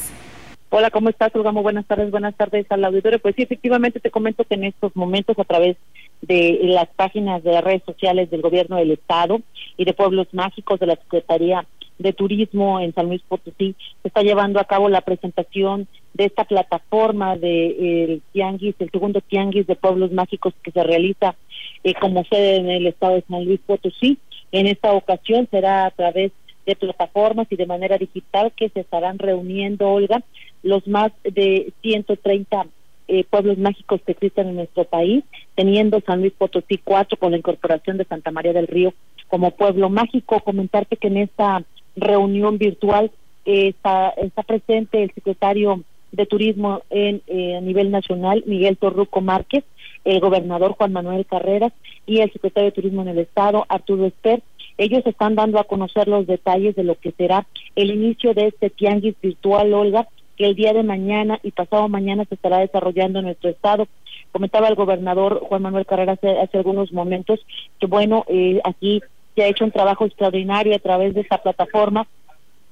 [0.71, 1.51] Hola, ¿cómo estás, Olga?
[1.51, 3.19] buenas tardes, buenas tardes al auditorio.
[3.19, 7.61] Pues sí, efectivamente te comento que en estos momentos a través de las páginas de
[7.61, 9.41] redes sociales del gobierno del estado
[9.77, 11.65] y de pueblos mágicos de la Secretaría
[11.97, 16.43] de Turismo en San Luis Potosí se está llevando a cabo la presentación de esta
[16.43, 21.35] plataforma de el tianguis, el segundo tianguis de pueblos mágicos que se realiza
[21.83, 24.17] eh, como sede en el estado de San Luis Potosí.
[24.51, 26.31] En esta ocasión será a través
[26.65, 30.23] de plataformas y de manera digital que se estarán reuniendo, Olga,
[30.63, 32.65] los más de 130
[33.07, 35.23] eh, pueblos mágicos que existen en nuestro país,
[35.55, 38.93] teniendo San Luis Potosí 4 con la incorporación de Santa María del Río
[39.27, 40.39] como pueblo mágico.
[40.39, 41.63] Comentarte que en esta
[41.95, 43.11] reunión virtual
[43.45, 49.21] eh, está, está presente el secretario de Turismo en, eh, a nivel nacional, Miguel Torruco
[49.21, 49.63] Márquez,
[50.03, 51.73] el gobernador Juan Manuel Carreras
[52.05, 54.41] y el secretario de Turismo en el Estado, Arturo Esper.
[54.77, 58.69] Ellos están dando a conocer los detalles de lo que será el inicio de este
[58.69, 63.25] tianguis virtual, Olga, que el día de mañana y pasado mañana se estará desarrollando en
[63.25, 63.87] nuestro estado.
[64.31, 67.39] Comentaba el gobernador Juan Manuel Carrera hace, algunos momentos
[67.79, 69.01] que, bueno, eh, aquí
[69.35, 72.07] se ha hecho un trabajo extraordinario a través de esta plataforma,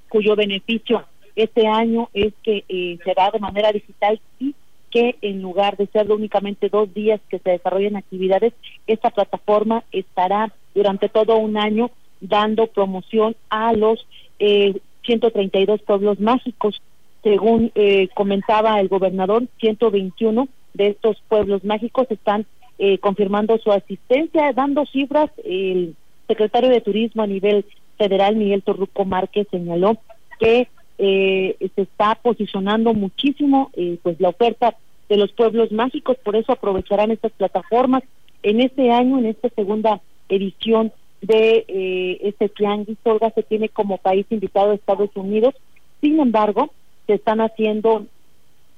[0.10, 4.54] cuyo beneficio este año es que eh, será de manera digital y
[4.92, 8.54] que en lugar de ser únicamente dos días que se desarrollen actividades,
[8.86, 11.90] esta plataforma estará durante todo un año
[12.22, 14.06] dando promoción a los
[14.38, 16.80] eh, 132 pueblos mágicos
[17.24, 22.46] según eh, comentaba el gobernador, 121 de estos pueblos mágicos están
[22.78, 25.32] eh, confirmando su asistencia, dando cifras.
[25.44, 25.96] El
[26.28, 27.66] secretario de Turismo a nivel
[27.98, 29.98] federal, Miguel Torruco Márquez, señaló
[30.40, 33.72] que eh, se está posicionando muchísimo
[34.04, 34.76] pues la oferta
[35.10, 38.04] de los pueblos mágicos, por eso aprovecharán estas plataformas.
[38.42, 44.26] En este año, en esta segunda edición de este tianguis, Olga se tiene como país
[44.30, 45.56] invitado a Estados Unidos.
[46.02, 46.72] Sin embargo,
[47.08, 48.06] se están haciendo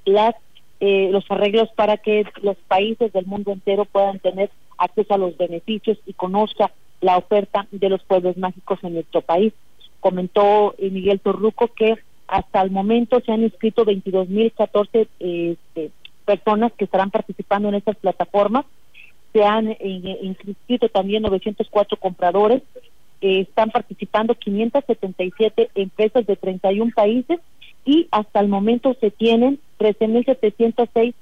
[0.05, 0.35] las
[0.81, 5.37] eh, los arreglos para que los países del mundo entero puedan tener acceso a los
[5.37, 9.53] beneficios y conozca la oferta de los pueblos mágicos en nuestro país.
[10.01, 11.95] Comentó eh, Miguel Torruco que
[12.27, 15.91] hasta el momento se han inscrito 22.014 eh, este,
[16.25, 18.65] personas que estarán participando en estas plataformas.
[19.31, 22.63] Se han inscrito también 904 compradores
[23.21, 27.39] eh, están participando 577 empresas de 31 países
[27.85, 31.13] y hasta el momento se tienen 13.706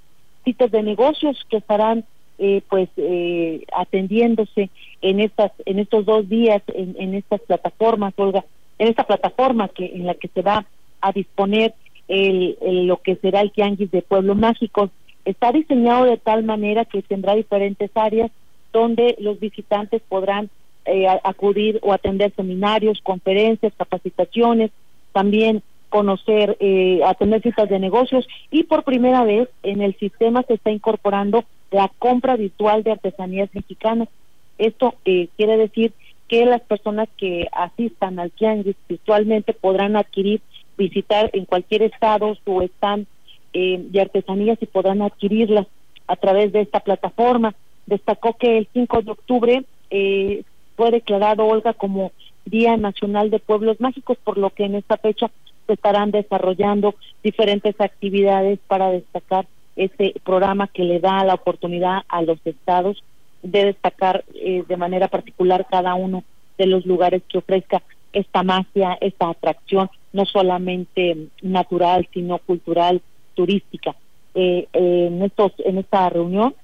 [0.45, 2.05] sitios de negocios que estarán
[2.39, 4.70] eh, pues eh, atendiéndose
[5.01, 8.43] en estas en estos dos días en, en estas plataformas Olga
[8.80, 10.66] en esta plataforma que en la que se va
[11.01, 11.76] a disponer
[12.07, 12.57] el,
[12.88, 14.89] lo que será el tianguis de pueblos mágicos
[15.26, 18.32] está diseñado de tal manera que tendrá diferentes áreas
[18.72, 20.49] donde los visitantes podrán
[20.86, 24.72] eh, acudir o atender seminarios, conferencias, capacitaciones,
[25.14, 25.61] también
[25.94, 30.72] conocer, eh, atender citas de negocios y por primera vez en el sistema se está
[30.72, 34.10] incorporando la compra virtual de artesanías mexicanas.
[34.58, 35.94] Esto eh, quiere decir
[36.28, 40.41] que las personas que asistan al tianguis virtualmente podrán adquirir,
[40.80, 43.06] visitar en cualquier estado su stand
[43.54, 45.68] eh, de artesanías y podrán adquirirlas
[46.08, 47.54] a través de esta plataforma.
[47.86, 50.41] Destacó que el 5 de octubre eh,
[50.76, 52.12] fue declarado Olga como
[52.46, 55.30] Día Nacional de Pueblos Mágicos, por lo que en esta fecha
[55.68, 59.45] se estarán desarrollando diferentes actividades para destacar
[59.76, 63.03] este programa que le da la oportunidad a los estados
[63.41, 66.24] de destacar eh, de manera particular cada uno
[66.57, 67.82] de los lugares que ofrezca
[68.14, 73.01] esta magia, esta atracción, no solamente natural, sino cultural,
[73.34, 73.95] turística.
[74.36, 76.55] Eh, eh, en estos, en esta reunión,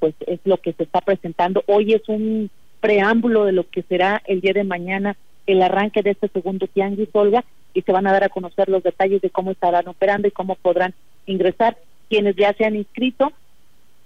[0.00, 1.62] pues es lo que se está presentando.
[1.66, 5.16] Hoy es un preámbulo de lo que será el día de mañana
[5.46, 7.44] el arranque de este segundo tianguis, Olga,
[7.76, 10.54] y se van a dar a conocer los detalles de cómo estarán operando y cómo
[10.54, 10.94] podrán
[11.26, 11.76] ingresar
[12.08, 13.32] quienes ya se han inscrito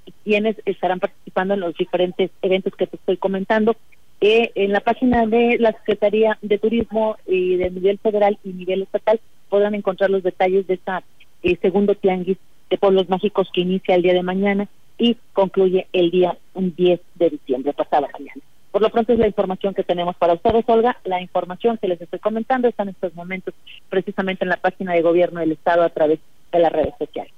[0.07, 3.77] y quienes estarán participando en los diferentes eventos que te estoy comentando.
[4.21, 8.83] Eh, en la página de la Secretaría de Turismo y de nivel federal y nivel
[8.83, 12.39] estatal podrán encontrar los detalles de este segundo tianguis
[12.71, 14.69] de pueblos mágicos que inicia el día de mañana
[14.99, 18.43] y concluye el día 10 de diciembre, pasado mañana.
[18.71, 20.97] Por lo pronto es la información que tenemos para ustedes, Olga.
[21.05, 23.55] La información que les estoy comentando está en estos momentos
[23.89, 26.21] precisamente en la página de gobierno del Estado a través
[26.53, 27.33] de las redes sociales.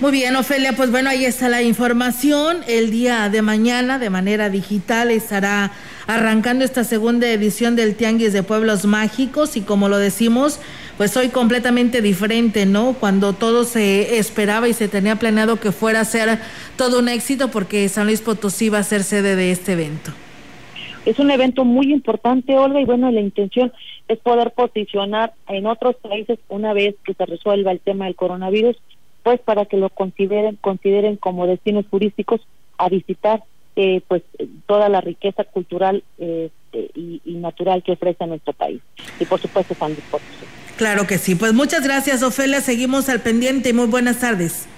[0.00, 2.58] Muy bien, Ofelia, pues bueno, ahí está la información.
[2.66, 5.70] El día de mañana, de manera digital, estará
[6.08, 10.58] arrancando esta segunda edición del Tianguis de Pueblos Mágicos y como lo decimos,
[10.98, 12.94] pues hoy completamente diferente, ¿no?
[12.98, 16.40] Cuando todo se esperaba y se tenía planeado que fuera a ser
[16.76, 20.12] todo un éxito porque San Luis Potosí va a ser sede de este evento.
[21.04, 23.72] Es un evento muy importante, Olga, y bueno, la intención
[24.08, 28.76] es poder posicionar en otros países una vez que se resuelva el tema del coronavirus,
[29.22, 32.40] pues para que lo consideren, consideren como destinos turísticos
[32.78, 33.42] a visitar
[33.76, 34.22] eh, pues
[34.66, 38.80] toda la riqueza cultural eh, y, y, natural que ofrece nuestro país.
[39.18, 40.46] Y por supuesto Luis Potosí.
[40.76, 41.34] Claro que sí.
[41.34, 42.60] Pues muchas gracias, Ofelia.
[42.60, 44.68] Seguimos al pendiente y muy buenas tardes.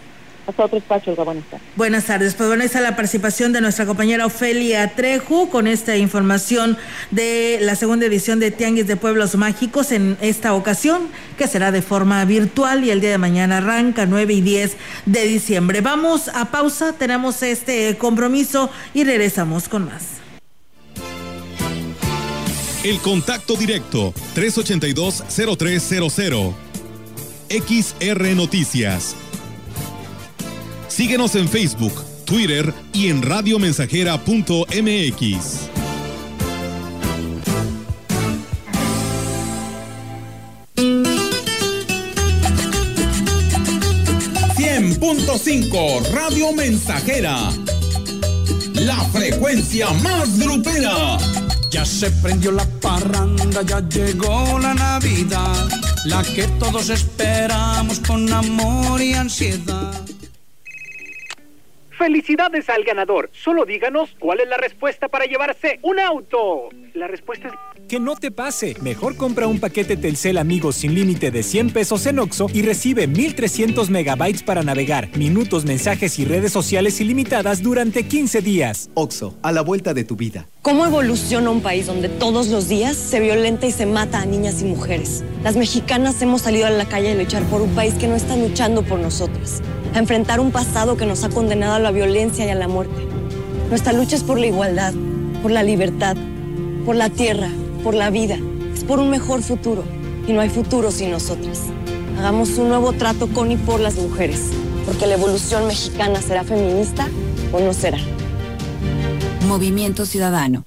[0.46, 1.66] Hasta otro espacio, buenas tardes.
[1.74, 2.34] Buenas tardes.
[2.34, 6.78] Pues bueno, esa es la participación de nuestra compañera Ofelia Trejo con esta información
[7.10, 11.82] de la segunda edición de Tianguis de Pueblos Mágicos en esta ocasión, que será de
[11.82, 14.76] forma virtual y el día de mañana arranca 9 y 10
[15.06, 15.80] de diciembre.
[15.80, 20.04] Vamos a pausa, tenemos este compromiso y regresamos con más.
[22.84, 26.54] El contacto directo 382-0300.
[27.48, 29.14] XR Noticias.
[30.96, 31.92] Síguenos en Facebook,
[32.24, 35.68] Twitter y en radiomensajera.mx.
[44.98, 47.50] .5 Radio Mensajera.
[48.72, 51.18] La frecuencia más grupera.
[51.70, 55.68] Ya se prendió la parranda, ya llegó la Navidad,
[56.06, 60.05] la que todos esperamos con amor y ansiedad.
[61.98, 63.30] Felicidades al ganador.
[63.32, 66.68] Solo díganos cuál es la respuesta para llevarse un auto.
[66.92, 67.54] La respuesta es...
[67.88, 68.76] Que no te pase.
[68.82, 73.06] Mejor compra un paquete Telcel Amigos sin límite de 100 pesos en Oxo y recibe
[73.06, 78.90] 1300 megabytes para navegar, minutos, mensajes y redes sociales ilimitadas durante 15 días.
[78.94, 80.46] Oxo, a la vuelta de tu vida.
[80.62, 84.60] ¿Cómo evoluciona un país donde todos los días se violenta y se mata a niñas
[84.60, 85.24] y mujeres?
[85.42, 88.36] Las mexicanas hemos salido a la calle a luchar por un país que no está
[88.36, 89.62] luchando por nosotros,
[89.94, 93.06] a enfrentar un pasado que nos ha condenado a la violencia y a la muerte.
[93.68, 94.94] Nuestra lucha es por la igualdad,
[95.42, 96.16] por la libertad,
[96.84, 97.48] por la tierra,
[97.82, 98.38] por la vida.
[98.74, 99.84] Es por un mejor futuro.
[100.26, 101.60] Y no hay futuro sin nosotras.
[102.18, 104.50] Hagamos un nuevo trato con y por las mujeres,
[104.84, 107.08] porque la evolución mexicana será feminista
[107.52, 107.98] o no será.
[109.46, 110.64] Movimiento Ciudadano.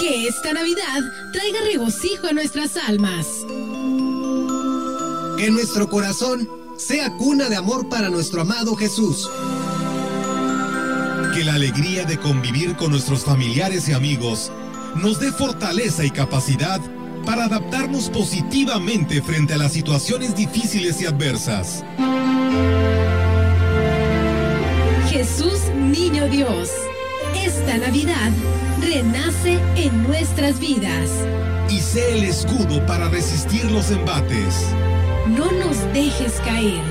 [0.00, 1.00] Que esta Navidad
[1.32, 3.26] traiga regocijo a nuestras almas.
[5.42, 9.28] Que nuestro corazón sea cuna de amor para nuestro amado Jesús.
[11.34, 14.52] Que la alegría de convivir con nuestros familiares y amigos
[14.94, 16.80] nos dé fortaleza y capacidad
[17.26, 21.84] para adaptarnos positivamente frente a las situaciones difíciles y adversas.
[25.10, 26.70] Jesús Niño Dios,
[27.34, 28.30] esta Navidad
[28.80, 31.10] renace en nuestras vidas.
[31.68, 34.66] Y sé el escudo para resistir los embates.
[35.26, 36.82] No nos dejes caer,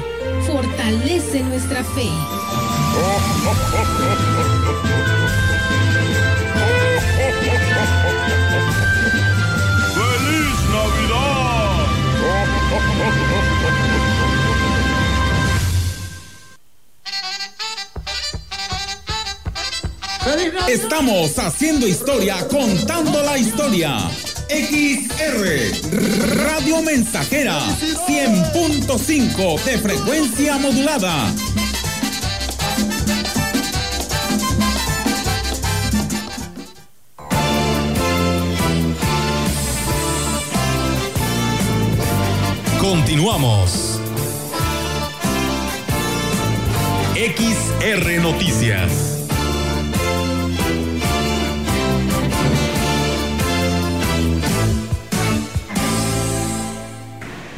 [0.48, 2.10] fortalece nuestra fe.
[9.94, 11.42] ¡Feliz Navidad!
[20.70, 23.98] Estamos haciendo historia, contando la historia.
[24.52, 27.58] XR Radio Mensajera
[28.06, 31.34] 100.5 de frecuencia modulada.
[42.78, 44.02] Continuamos.
[47.16, 49.21] XR Noticias.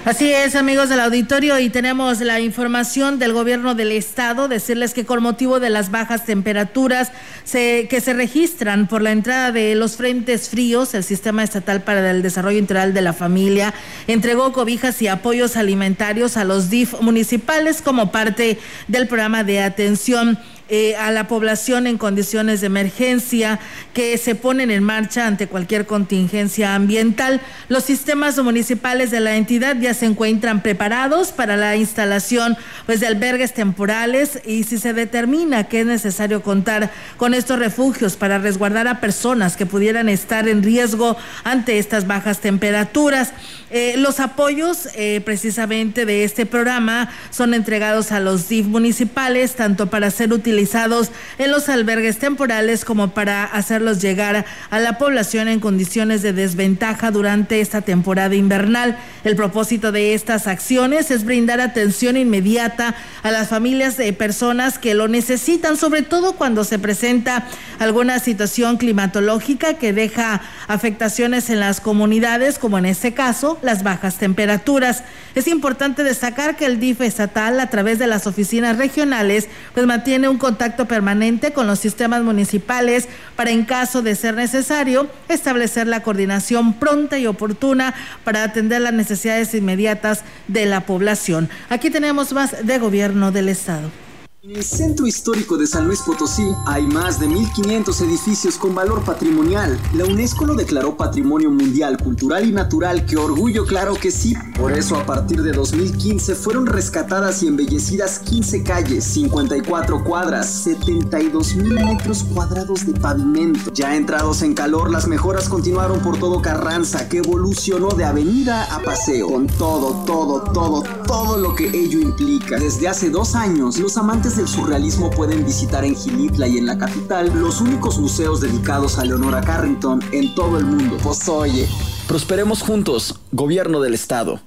[0.05, 5.05] Así es, amigos del auditorio, y tenemos la información del gobierno del estado, decirles que
[5.05, 7.13] con motivo de las bajas temperaturas
[7.45, 12.11] se, que se registran por la entrada de los frentes fríos, el Sistema Estatal para
[12.11, 13.73] el Desarrollo Integral de la Familia
[14.07, 20.37] entregó cobijas y apoyos alimentarios a los DIF municipales como parte del programa de atención
[20.69, 23.59] eh, a la población en condiciones de emergencia
[23.93, 27.41] que se ponen en marcha ante cualquier contingencia ambiental.
[27.67, 33.07] Los sistemas municipales de la entidad ya se encuentran preparados para la instalación pues, de
[33.07, 38.87] albergues temporales y si se determina que es necesario contar con estos refugios para resguardar
[38.87, 43.33] a personas que pudieran estar en riesgo ante estas bajas temperaturas.
[43.75, 49.87] Eh, los apoyos eh, precisamente de este programa son entregados a los DIF municipales, tanto
[49.87, 51.09] para ser utilizados
[51.39, 57.09] en los albergues temporales como para hacerlos llegar a la población en condiciones de desventaja
[57.09, 58.95] durante esta temporada invernal.
[59.23, 62.93] El propósito de estas acciones es brindar atención inmediata
[63.23, 67.47] a las familias de personas que lo necesitan, sobre todo cuando se presenta
[67.79, 74.17] alguna situación climatológica que deja afectaciones en las comunidades, como en este caso las bajas
[74.17, 75.03] temperaturas.
[75.35, 80.27] Es importante destacar que el DIF estatal, a través de las oficinas regionales, pues mantiene
[80.27, 86.03] un contacto permanente con los sistemas municipales para, en caso de ser necesario, establecer la
[86.03, 87.93] coordinación pronta y oportuna
[88.23, 91.49] para atender las necesidades inmediatas de la población.
[91.69, 94.02] Aquí tenemos más de gobierno del Estado.
[94.45, 99.01] En el centro histórico de San Luis Potosí hay más de 1.500 edificios con valor
[99.05, 99.79] patrimonial.
[99.93, 104.33] La UNESCO lo declaró Patrimonio Mundial Cultural y Natural, que orgullo claro que sí.
[104.59, 111.55] Por eso a partir de 2015 fueron rescatadas y embellecidas 15 calles, 54 cuadras, 72
[111.55, 113.71] mil metros cuadrados de pavimento.
[113.73, 118.81] Ya entrados en calor, las mejoras continuaron por todo Carranza, que evolucionó de avenida a
[118.81, 122.59] paseo, con todo, todo, todo, todo lo que ello implica.
[122.59, 126.77] Desde hace dos años, los amantes del surrealismo pueden visitar en Gilitla y en la
[126.77, 130.97] capital los únicos museos dedicados a Leonora Carrington en todo el mundo.
[131.03, 131.67] Pues oye,
[132.07, 134.39] prosperemos juntos, gobierno del estado.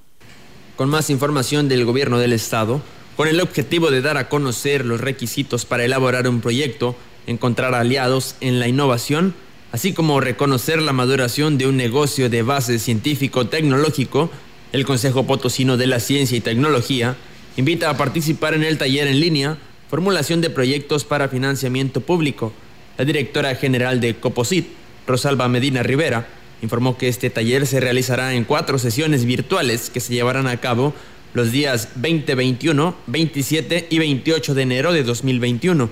[0.77, 2.81] Con más información del gobierno del estado,
[3.17, 8.35] con el objetivo de dar a conocer los requisitos para elaborar un proyecto, encontrar aliados
[8.41, 9.35] en la innovación,
[9.73, 14.31] así como reconocer la maduración de un negocio de base científico-tecnológico,
[14.73, 17.17] el Consejo Potosino de la Ciencia y Tecnología
[17.57, 19.59] invita a participar en el taller en línea
[19.89, 22.53] Formulación de Proyectos para Financiamiento Público.
[22.99, 24.67] La directora general de Coposit,
[25.07, 26.27] Rosalba Medina Rivera,
[26.61, 30.93] informó que este taller se realizará en cuatro sesiones virtuales que se llevarán a cabo
[31.35, 35.89] los días 20, 21, 27 y 28 de enero de 2021,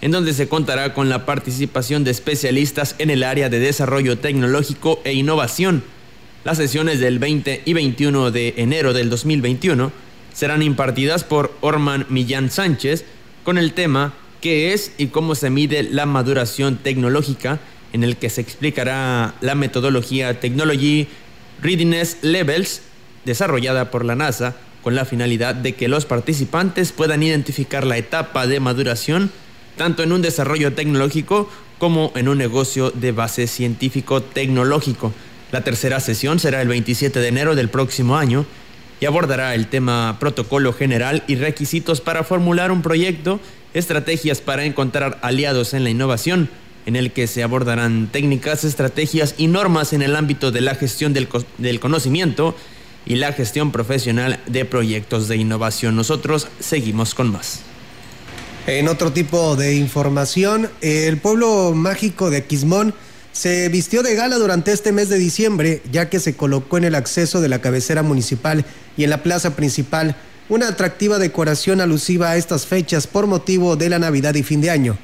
[0.00, 5.02] en donde se contará con la participación de especialistas en el área de desarrollo tecnológico
[5.04, 5.82] e innovación.
[6.44, 9.92] Las sesiones del 20 y 21 de enero del 2021
[10.32, 13.04] serán impartidas por Orman Millán Sánchez
[13.44, 17.60] con el tema qué es y cómo se mide la maduración tecnológica,
[17.92, 21.06] en el que se explicará la metodología Technology
[21.62, 22.82] Readiness Levels
[23.24, 28.46] desarrollada por la NASA con la finalidad de que los participantes puedan identificar la etapa
[28.46, 29.30] de maduración
[29.76, 35.12] tanto en un desarrollo tecnológico como en un negocio de base científico-tecnológico.
[35.52, 38.44] La tercera sesión será el 27 de enero del próximo año
[39.04, 43.38] y abordará el tema protocolo general y requisitos para formular un proyecto,
[43.74, 46.48] estrategias para encontrar aliados en la innovación,
[46.86, 51.12] en el que se abordarán técnicas, estrategias y normas en el ámbito de la gestión
[51.12, 51.28] del,
[51.58, 52.56] del conocimiento
[53.04, 55.96] y la gestión profesional de proyectos de innovación.
[55.96, 57.60] Nosotros seguimos con más.
[58.66, 62.94] En otro tipo de información, el pueblo mágico de Quismón
[63.34, 66.94] se vistió de gala durante este mes de diciembre, ya que se colocó en el
[66.94, 68.64] acceso de la cabecera municipal
[68.96, 70.14] y en la plaza principal
[70.48, 74.70] una atractiva decoración alusiva a estas fechas por motivo de la Navidad y fin de
[74.70, 74.96] año.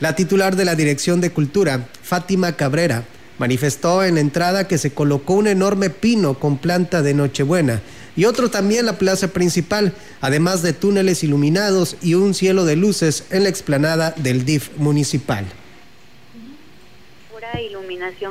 [0.00, 3.04] La titular de la Dirección de Cultura, Fátima Cabrera,
[3.38, 7.82] manifestó en la entrada que se colocó un enorme pino con planta de Nochebuena
[8.16, 12.74] y otro también en la plaza principal, además de túneles iluminados y un cielo de
[12.74, 15.46] luces en la explanada del DIF municipal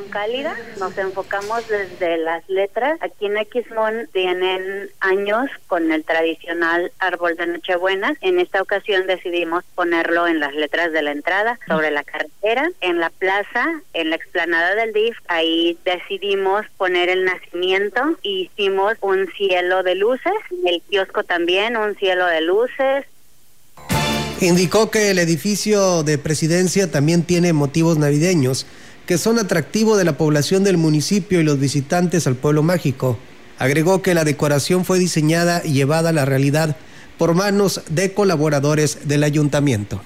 [0.10, 0.56] cálida.
[0.80, 2.98] Nos enfocamos desde las letras.
[3.02, 8.16] Aquí en Xmon tienen años con el tradicional árbol de Nochebuena.
[8.22, 13.00] En esta ocasión decidimos ponerlo en las letras de la entrada, sobre la carretera, en
[13.00, 15.18] la plaza, en la explanada del DIF.
[15.28, 18.18] Ahí decidimos poner el nacimiento.
[18.22, 20.34] Hicimos un cielo de luces.
[20.66, 23.06] El kiosco también, un cielo de luces.
[24.42, 28.66] Indicó que el edificio de presidencia también tiene motivos navideños
[29.10, 33.18] que son atractivos de la población del municipio y los visitantes al pueblo mágico.
[33.58, 36.78] Agregó que la decoración fue diseñada y llevada a la realidad
[37.18, 40.00] por manos de colaboradores del ayuntamiento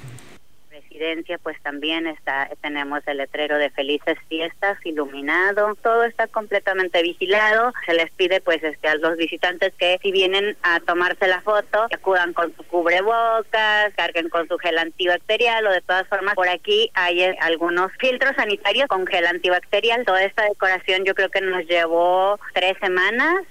[1.42, 7.74] pues también está tenemos el letrero de felices fiestas iluminado, todo está completamente vigilado.
[7.86, 11.88] Se les pide pues este a los visitantes que si vienen a tomarse la foto,
[11.94, 16.90] acudan con su cubrebocas, carguen con su gel antibacterial o de todas formas por aquí
[16.94, 20.06] hay eh, algunos filtros sanitarios con gel antibacterial.
[20.06, 23.44] Toda esta decoración yo creo que nos llevó tres semanas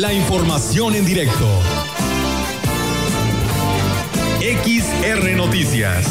[0.00, 1.46] La información en directo.
[4.40, 6.06] XR Noticias.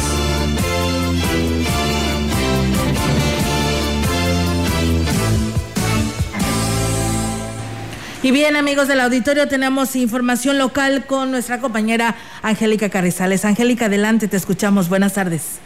[8.22, 13.44] Y bien, amigos del auditorio, tenemos información local con nuestra compañera Angélica Carrizales.
[13.44, 14.88] Angélica, adelante, te escuchamos.
[14.88, 15.62] Buenas tardes.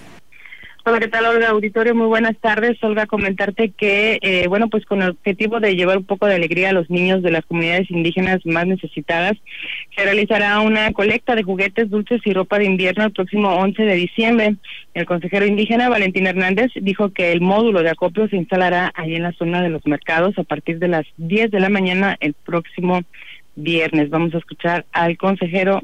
[0.86, 1.48] Hola, ¿qué tal, Olga?
[1.48, 2.78] Auditorio, muy buenas tardes.
[2.84, 6.72] Olga, comentarte que, eh, bueno, pues con el objetivo de llevar un poco de alegría
[6.72, 9.38] a los niños de las comunidades indígenas más necesitadas,
[9.96, 13.96] se realizará una colecta de juguetes, dulces y ropa de invierno el próximo 11 de
[13.96, 14.56] diciembre.
[14.94, 19.24] El consejero indígena Valentín Hernández dijo que el módulo de acopio se instalará ahí en
[19.24, 23.04] la zona de los mercados a partir de las 10 de la mañana el próximo
[23.56, 24.10] viernes.
[24.10, 25.82] Vamos a escuchar al consejero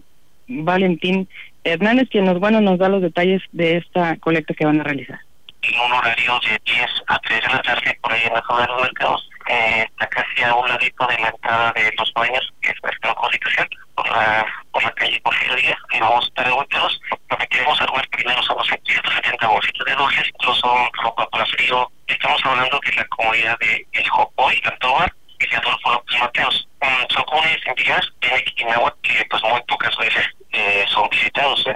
[0.49, 1.29] Valentín
[1.63, 5.19] Hernández, quien nos, bueno, nos da los detalles de esta colecta que van a realizar.
[5.61, 8.61] En un horario de 10 a 3 de la tarde, por ahí en la zona
[8.61, 12.53] de los mercados, eh, está casi a un ladito de la entrada de los baños,
[12.61, 17.01] que es Mercado Constitución, por la, por la calle Porfirio y vamos a estar ubicados.
[17.29, 21.91] Lo que queremos armar primero son los 170 bolsitos de dulces, incluso ropa para frío.
[22.07, 26.67] Estamos hablando de la comunidad de El Jopoy, Antobar, y Adolfo López Mateos.
[26.81, 28.43] Um, son comunidades indígenas en
[29.01, 31.65] que pues muy pocas veces eh, son visitados.
[31.67, 31.75] ¿eh?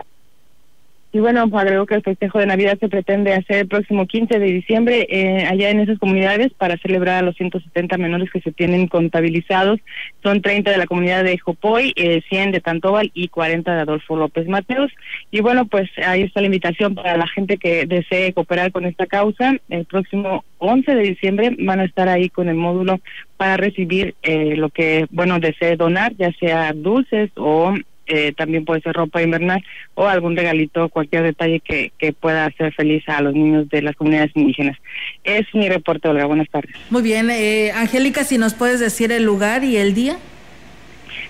[1.16, 4.48] Y bueno, agrego que el festejo de Navidad se pretende hacer el próximo 15 de
[4.48, 8.88] diciembre eh, allá en esas comunidades para celebrar a los 170 menores que se tienen
[8.88, 9.80] contabilizados.
[10.24, 14.18] Son 30 de la comunidad de Jopoy, eh, 100 de Tantobal y 40 de Adolfo
[14.18, 14.92] López Mateos.
[15.30, 19.06] Y bueno, pues ahí está la invitación para la gente que desee cooperar con esta
[19.06, 19.56] causa.
[19.70, 23.00] El próximo 11 de diciembre van a estar ahí con el módulo
[23.38, 27.76] para recibir eh, lo que, bueno, desee donar, ya sea dulces o
[28.08, 29.64] eh, también puede ser ropa invernal
[29.96, 33.96] o algún regalito, cualquier detalle que, que pueda hacer feliz a los niños de las
[33.96, 34.78] comunidades indígenas.
[35.24, 36.26] Es mi reporte, Olga.
[36.26, 36.76] Buenas tardes.
[36.90, 37.30] Muy bien.
[37.30, 40.18] Eh, Angélica, si nos puedes decir el lugar y el día.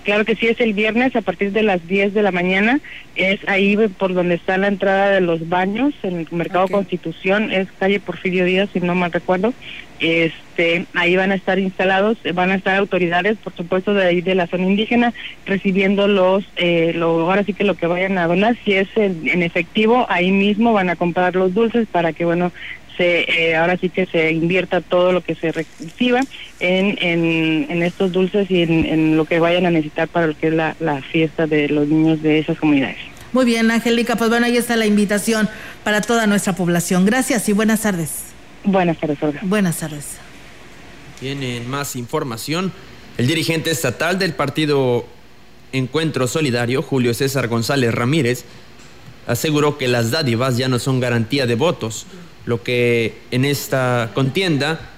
[0.04, 2.80] Claro que sí, es el viernes a partir de las 10 de la mañana.
[3.16, 7.68] Es ahí por donde está la entrada de los baños, en el Mercado Constitución, es
[7.78, 9.54] calle Porfirio Díaz, si no mal recuerdo.
[10.00, 14.34] Este, ahí van a estar instalados, van a estar autoridades, por supuesto, de ahí de
[14.34, 15.14] la zona indígena,
[15.46, 19.42] recibiendo los, eh, lo, ahora sí que lo que vayan a donar, si es en
[19.42, 22.52] efectivo, ahí mismo van a comprar los dulces para que, bueno,
[22.96, 26.20] se eh, ahora sí que se invierta todo lo que se reciba
[26.60, 30.54] en, en, estos dulces y en, lo que vayan a necesitar para lo que es
[30.54, 32.96] la, la fiesta de los niños de esas comunidades.
[33.32, 35.48] Muy bien, Angélica, pues bueno, ahí está la invitación
[35.82, 37.04] para toda nuestra población.
[37.04, 38.26] Gracias y buenas tardes.
[38.62, 39.40] Buenas tardes, Olga.
[39.42, 40.04] Buenas tardes.
[41.18, 42.72] Tienen más información.
[43.18, 45.06] El dirigente estatal del partido
[45.72, 48.44] Encuentro Solidario, Julio César González Ramírez,
[49.26, 52.06] aseguró que las dádivas ya no son garantía de votos
[52.46, 54.90] Lo que en esta contienda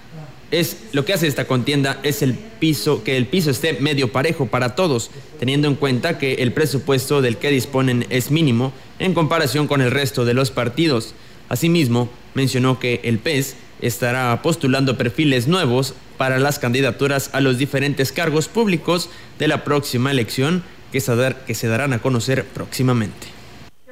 [0.50, 4.46] es lo que hace esta contienda es el piso que el piso esté medio parejo
[4.46, 9.66] para todos, teniendo en cuenta que el presupuesto del que disponen es mínimo en comparación
[9.66, 11.14] con el resto de los partidos.
[11.48, 18.12] Asimismo, mencionó que el PES estará postulando perfiles nuevos para las candidaturas a los diferentes
[18.12, 23.35] cargos públicos de la próxima elección que se darán a conocer próximamente.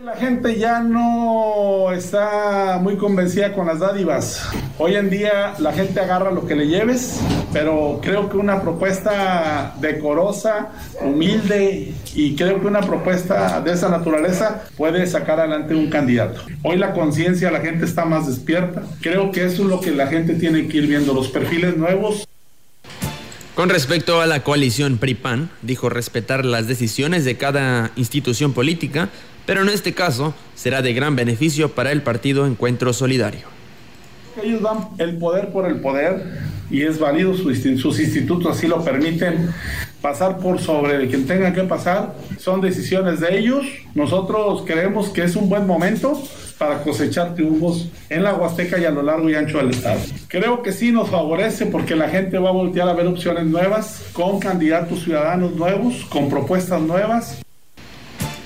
[0.05, 4.47] La gente ya no está muy convencida con las dádivas.
[4.77, 7.21] Hoy en día la gente agarra lo que le lleves,
[7.55, 14.65] pero creo que una propuesta decorosa, humilde y creo que una propuesta de esa naturaleza
[14.77, 16.43] puede sacar adelante un candidato.
[16.63, 18.83] Hoy la conciencia, la gente está más despierta.
[19.01, 22.29] Creo que eso es lo que la gente tiene que ir viendo, los perfiles nuevos.
[23.55, 29.09] Con respecto a la coalición PRIPAN, dijo respetar las decisiones de cada institución política,
[29.47, 33.55] pero en este caso será de gran beneficio para el partido Encuentro Solidario.
[34.43, 36.25] Ellos dan el poder por el poder
[36.71, 39.51] y es válido, sus institutos así lo permiten,
[40.01, 43.65] pasar por sobre el quien tenga que pasar, son decisiones de ellos.
[43.95, 46.21] Nosotros creemos que es un buen momento
[46.59, 50.01] para cosechar triunfos en la Huasteca y a lo largo y ancho del estado.
[50.29, 54.03] Creo que sí nos favorece porque la gente va a voltear a ver opciones nuevas,
[54.13, 57.44] con candidatos ciudadanos nuevos, con propuestas nuevas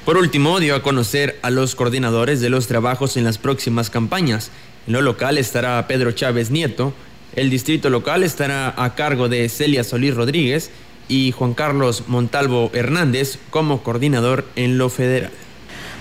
[0.09, 4.51] por último, dio a conocer a los coordinadores de los trabajos en las próximas campañas.
[4.87, 6.95] En lo local estará Pedro Chávez Nieto,
[7.37, 10.71] el distrito local estará a cargo de Celia Solís Rodríguez
[11.09, 15.31] y Juan Carlos Montalvo Hernández como coordinador en lo federal.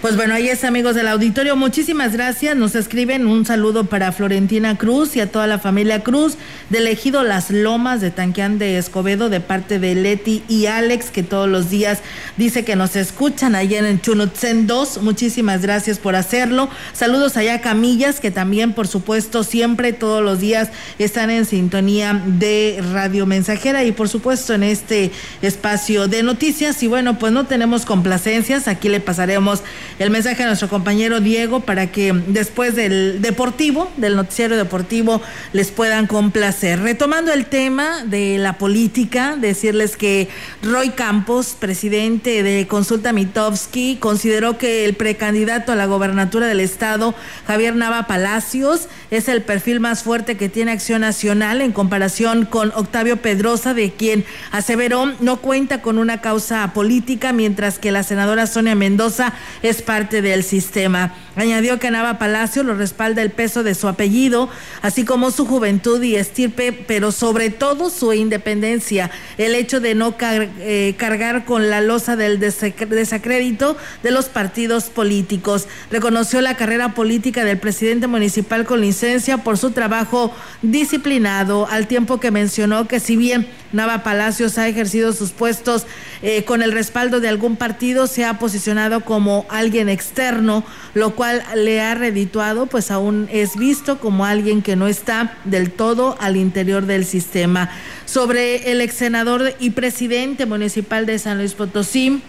[0.01, 2.55] Pues bueno, ahí es amigos del auditorio, muchísimas gracias.
[2.55, 6.35] Nos escriben un saludo para Florentina Cruz y a toda la familia Cruz
[6.69, 11.23] de elegido Las Lomas de Tanqueán de Escobedo de parte de Leti y Alex que
[11.23, 12.01] todos los días
[12.37, 15.01] dice que nos escuchan allá en Chunutzen 2.
[15.01, 16.69] Muchísimas gracias por hacerlo.
[16.93, 20.69] Saludos allá a Camillas que también por supuesto siempre todos los días
[20.99, 25.09] están en sintonía de Radio Mensajera y por supuesto en este
[25.41, 29.63] espacio de noticias y bueno, pues no tenemos complacencias, aquí le pasaremos
[29.99, 35.21] el mensaje a nuestro compañero Diego para que después del deportivo, del noticiero deportivo,
[35.53, 36.79] les puedan complacer.
[36.81, 40.29] Retomando el tema de la política, decirles que
[40.61, 47.15] Roy Campos, presidente de Consulta Mitowski, consideró que el precandidato a la gobernatura del estado,
[47.47, 52.71] Javier Nava Palacios, es el perfil más fuerte que tiene Acción Nacional en comparación con
[52.75, 58.45] Octavio Pedrosa, de quien aseveró no cuenta con una causa política, mientras que la senadora
[58.45, 59.33] Sonia Mendoza
[59.63, 61.15] es parte del sistema.
[61.37, 64.49] Añadió que Nava Palacio lo respalda el peso de su apellido,
[64.81, 70.13] así como su juventud y estirpe, pero sobre todo su independencia, el hecho de no
[70.19, 75.67] eh, cargar con la losa del desacrédito de los partidos políticos.
[75.89, 82.19] Reconoció la carrera política del presidente municipal con licencia por su trabajo disciplinado, al tiempo
[82.19, 85.85] que mencionó que si bien Nava Palacios ha ejercido sus puestos
[86.21, 90.63] eh, con el respaldo de algún partido, se ha posicionado como alguien externo,
[90.93, 95.71] lo cual le ha redituado, pues aún es visto como alguien que no está del
[95.71, 97.69] todo al interior del sistema.
[98.05, 102.21] Sobre el ex senador y presidente municipal de San Luis Potosí,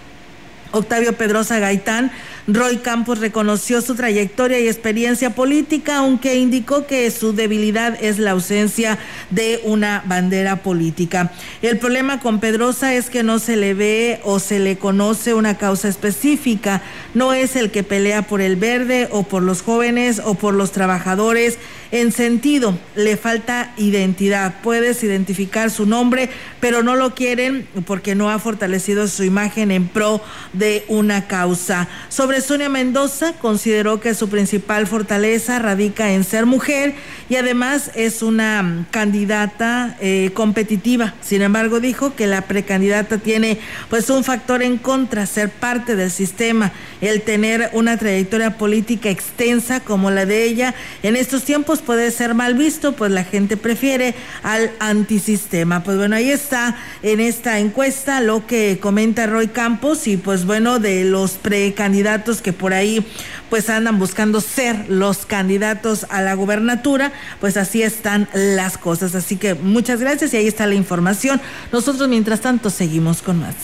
[0.70, 2.10] Octavio Pedrosa Gaitán,
[2.46, 8.30] Roy Campos reconoció su trayectoria y experiencia política, aunque indicó que su debilidad es la
[8.30, 8.98] ausencia
[9.30, 11.30] de una bandera política.
[11.60, 15.58] El problema con Pedrosa es que no se le ve o se le conoce una
[15.58, 16.80] causa específica.
[17.12, 20.72] No es el que pelea por el verde o por los jóvenes o por los
[20.72, 21.58] trabajadores.
[21.90, 24.56] En sentido, le falta identidad.
[24.62, 26.28] Puedes identificar su nombre,
[26.60, 30.20] pero no lo quieren porque no ha fortalecido su imagen en pro
[30.52, 31.88] de una causa.
[32.10, 36.94] Sobre Sonia Mendoza consideró que su principal fortaleza radica en ser mujer
[37.30, 41.14] y además es una candidata eh, competitiva.
[41.22, 43.58] Sin embargo, dijo que la precandidata tiene
[43.88, 49.80] pues un factor en contra, ser parte del sistema, el tener una trayectoria política extensa
[49.80, 50.74] como la de ella.
[51.02, 55.82] En estos tiempos puede ser mal visto, pues la gente prefiere al antisistema.
[55.82, 60.78] Pues bueno, ahí está en esta encuesta lo que comenta Roy Campos y pues bueno,
[60.78, 63.06] de los precandidatos que por ahí
[63.50, 69.14] pues andan buscando ser los candidatos a la gubernatura, pues así están las cosas.
[69.14, 71.40] Así que muchas gracias y ahí está la información.
[71.72, 73.54] Nosotros mientras tanto seguimos con más.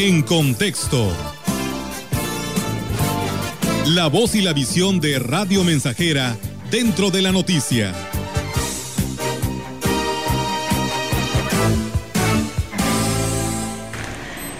[0.00, 1.12] En contexto.
[3.94, 6.36] La voz y la visión de Radio Mensajera
[6.70, 7.92] dentro de la noticia.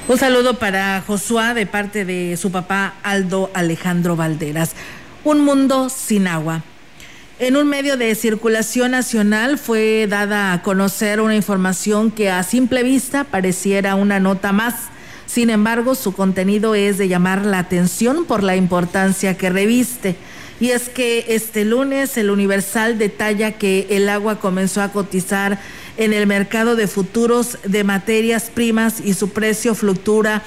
[0.08, 4.72] Un saludo para Josué de parte de su papá Aldo Alejandro Valderas.
[5.22, 6.64] Un mundo sin agua.
[7.38, 12.82] En un medio de circulación nacional fue dada a conocer una información que a simple
[12.82, 14.90] vista pareciera una nota más.
[15.30, 20.16] Sin embargo, su contenido es de llamar la atención por la importancia que reviste.
[20.58, 25.60] Y es que este lunes el Universal detalla que el agua comenzó a cotizar
[25.96, 30.42] en el mercado de futuros de materias primas y su precio fluctúa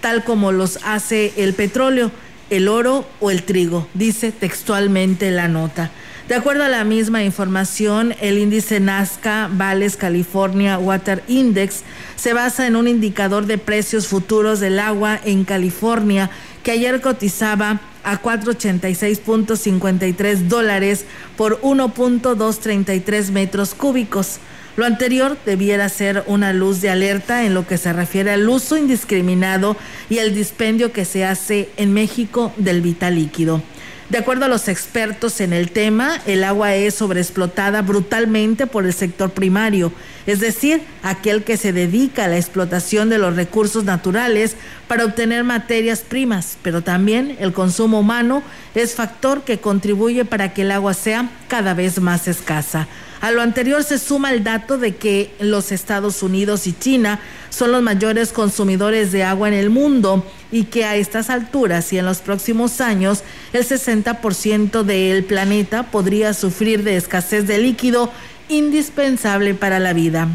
[0.00, 2.12] tal como los hace el petróleo,
[2.48, 5.90] el oro o el trigo, dice textualmente la nota.
[6.28, 11.84] De acuerdo a la misma información, el índice Nazca Vales California Water Index
[12.16, 16.28] se basa en un indicador de precios futuros del agua en California
[16.62, 21.06] que ayer cotizaba a 486.53 dólares
[21.38, 24.36] por 1.233 metros cúbicos.
[24.76, 28.76] Lo anterior debiera ser una luz de alerta en lo que se refiere al uso
[28.76, 29.78] indiscriminado
[30.10, 33.62] y el dispendio que se hace en México del vital líquido.
[34.08, 38.94] De acuerdo a los expertos en el tema, el agua es sobreexplotada brutalmente por el
[38.94, 39.92] sector primario,
[40.26, 44.56] es decir, aquel que se dedica a la explotación de los recursos naturales
[44.86, 48.42] para obtener materias primas, pero también el consumo humano
[48.74, 52.88] es factor que contribuye para que el agua sea cada vez más escasa.
[53.20, 57.18] A lo anterior se suma el dato de que los Estados Unidos y China
[57.50, 61.98] son los mayores consumidores de agua en el mundo y que a estas alturas y
[61.98, 68.12] en los próximos años el 60% del planeta podría sufrir de escasez de líquido
[68.48, 70.28] indispensable para la vida.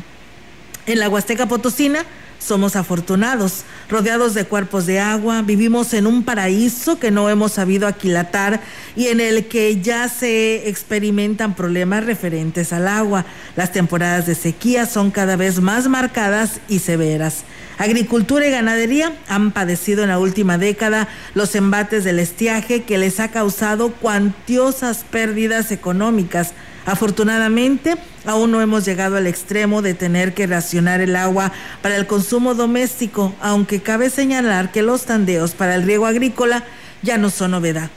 [0.86, 2.06] En la Huasteca Potosina,
[2.44, 7.88] somos afortunados, rodeados de cuerpos de agua, vivimos en un paraíso que no hemos sabido
[7.88, 8.62] aquilatar
[8.96, 13.26] y en el que ya se experimentan problemas referentes al agua.
[13.56, 17.44] Las temporadas de sequía son cada vez más marcadas y severas.
[17.78, 23.20] Agricultura y ganadería han padecido en la última década los embates del estiaje que les
[23.20, 26.54] ha causado cuantiosas pérdidas económicas
[26.86, 32.08] Afortunadamente, aún no hemos llegado al extremo de tener que racionar el agua para el
[32.08, 36.64] consumo doméstico, aunque cabe señalar que los tandeos para el riego agrícola
[37.02, 37.90] ya no son novedad.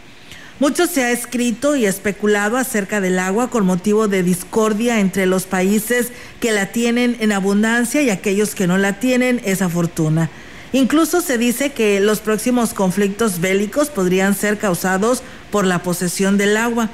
[0.59, 5.45] Mucho se ha escrito y especulado acerca del agua con motivo de discordia entre los
[5.45, 10.31] países que la tienen en abundancia y aquellos que no la tienen esa fortuna.
[10.73, 16.57] Incluso se dice que los próximos conflictos bélicos podrían ser causados por la posesión del
[16.57, 16.89] agua.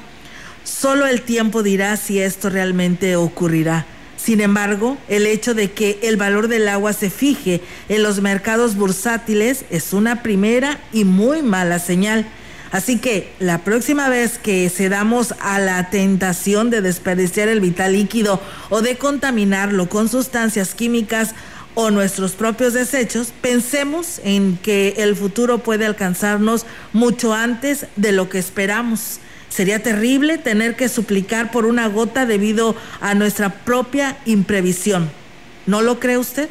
[0.63, 3.85] Solo el tiempo dirá si esto realmente ocurrirá.
[4.15, 8.75] Sin embargo, el hecho de que el valor del agua se fije en los mercados
[8.75, 12.25] bursátiles es una primera y muy mala señal.
[12.71, 18.41] Así que la próxima vez que cedamos a la tentación de desperdiciar el vital líquido
[18.69, 21.35] o de contaminarlo con sustancias químicas
[21.75, 28.29] o nuestros propios desechos, pensemos en que el futuro puede alcanzarnos mucho antes de lo
[28.29, 29.19] que esperamos.
[29.53, 35.11] Sería terrible tener que suplicar por una gota debido a nuestra propia imprevisión.
[35.67, 36.49] ¿No lo cree usted?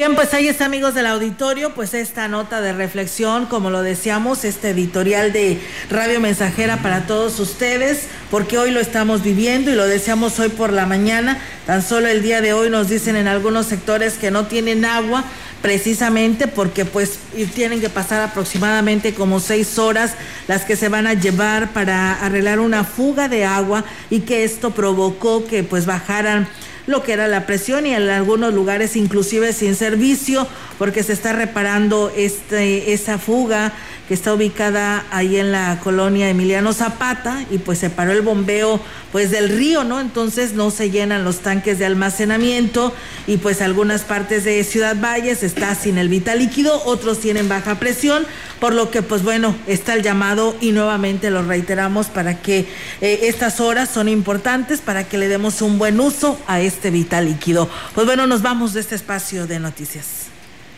[0.00, 4.46] Bien, pues ahí está amigos del auditorio, pues esta nota de reflexión, como lo decíamos,
[4.46, 9.86] este editorial de Radio Mensajera para todos ustedes, porque hoy lo estamos viviendo y lo
[9.86, 11.38] deseamos hoy por la mañana.
[11.66, 15.22] Tan solo el día de hoy nos dicen en algunos sectores que no tienen agua,
[15.60, 17.18] precisamente porque pues
[17.54, 20.14] tienen que pasar aproximadamente como seis horas
[20.48, 24.70] las que se van a llevar para arreglar una fuga de agua y que esto
[24.70, 26.48] provocó que pues bajaran
[26.90, 30.46] lo que era la presión y en algunos lugares inclusive sin servicio
[30.78, 33.72] porque se está reparando este, esa fuga
[34.10, 38.80] que está ubicada ahí en la colonia Emiliano Zapata y pues se paró el bombeo
[39.12, 40.00] pues del río, ¿no?
[40.00, 42.92] Entonces no se llenan los tanques de almacenamiento
[43.28, 47.78] y pues algunas partes de Ciudad Valles está sin el vital líquido, otros tienen baja
[47.78, 48.26] presión,
[48.58, 52.66] por lo que pues bueno, está el llamado y nuevamente lo reiteramos para que
[53.00, 57.26] eh, estas horas son importantes para que le demos un buen uso a este vital
[57.26, 57.70] líquido.
[57.94, 60.19] Pues bueno, nos vamos de este espacio de noticias.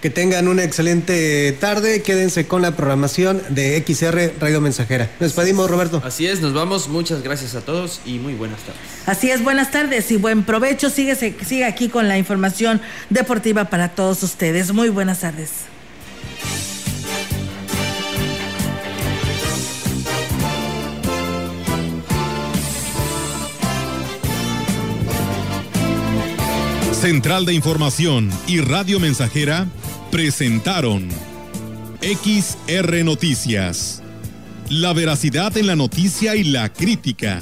[0.02, 2.02] Que tengan una excelente tarde.
[2.02, 5.08] Quédense con la programación de XR Radio Mensajera.
[5.20, 6.02] Nos despedimos, Roberto.
[6.04, 6.88] Así es, nos vamos.
[6.88, 8.80] Muchas gracias a todos y muy buenas tardes.
[9.06, 10.90] Así es, buenas tardes y buen provecho.
[10.90, 12.80] Sigue, sigue aquí con la información
[13.10, 14.72] deportiva para todos ustedes.
[14.72, 15.50] Muy buenas tardes.
[27.00, 29.68] Central de Información y Radio Mensajera
[30.12, 31.08] presentaron
[32.02, 34.02] XR Noticias.
[34.68, 37.40] La veracidad en la noticia y la crítica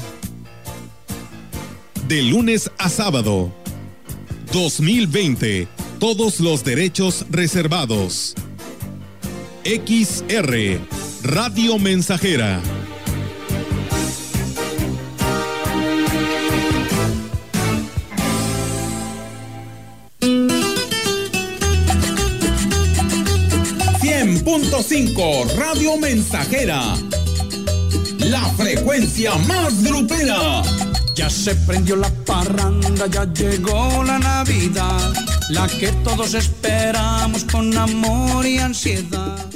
[2.07, 3.53] de lunes a sábado.
[4.53, 5.66] 2020.
[5.99, 8.37] Todos los derechos reservados.
[9.64, 10.79] XR.
[11.25, 12.62] Radio Mensajera.
[24.39, 26.95] .5 Radio Mensajera.
[28.18, 30.62] La frecuencia más grupera.
[31.14, 35.12] Ya se prendió la parranda, ya llegó la Navidad,
[35.51, 39.49] la que todos esperamos con amor y ansiedad.